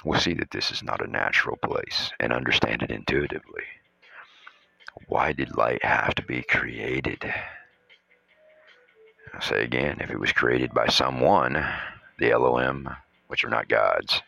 [0.04, 3.64] will see that this is not a natural place and understand it intuitively.
[5.08, 7.32] Why did light have to be created?
[9.32, 11.64] I'll say again, if it was created by someone,
[12.18, 12.88] the Elohim,
[13.28, 14.22] which are not gods,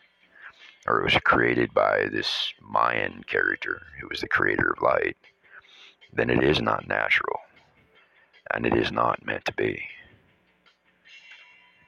[0.87, 5.17] or it was created by this Mayan character who was the creator of light,
[6.13, 7.39] then it is not natural
[8.53, 9.81] and it is not meant to be.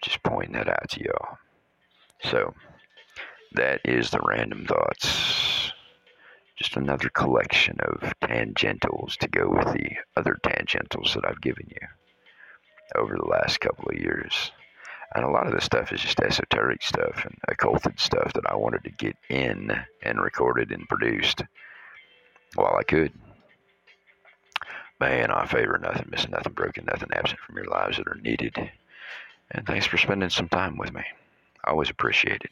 [0.01, 1.37] Just pointing that out to y'all.
[2.23, 2.53] So,
[3.53, 5.71] that is the random thoughts.
[6.57, 11.87] Just another collection of tangentials to go with the other tangentials that I've given you
[12.95, 14.51] over the last couple of years.
[15.15, 18.55] And a lot of this stuff is just esoteric stuff and occulted stuff that I
[18.55, 19.71] wanted to get in
[20.03, 21.41] and recorded and produced
[22.55, 23.11] while I could.
[24.99, 28.55] Man, I favor, nothing missing, nothing broken, nothing absent from your lives that are needed.
[29.51, 31.03] And thanks for spending some time with me.
[31.63, 32.51] I always appreciate it.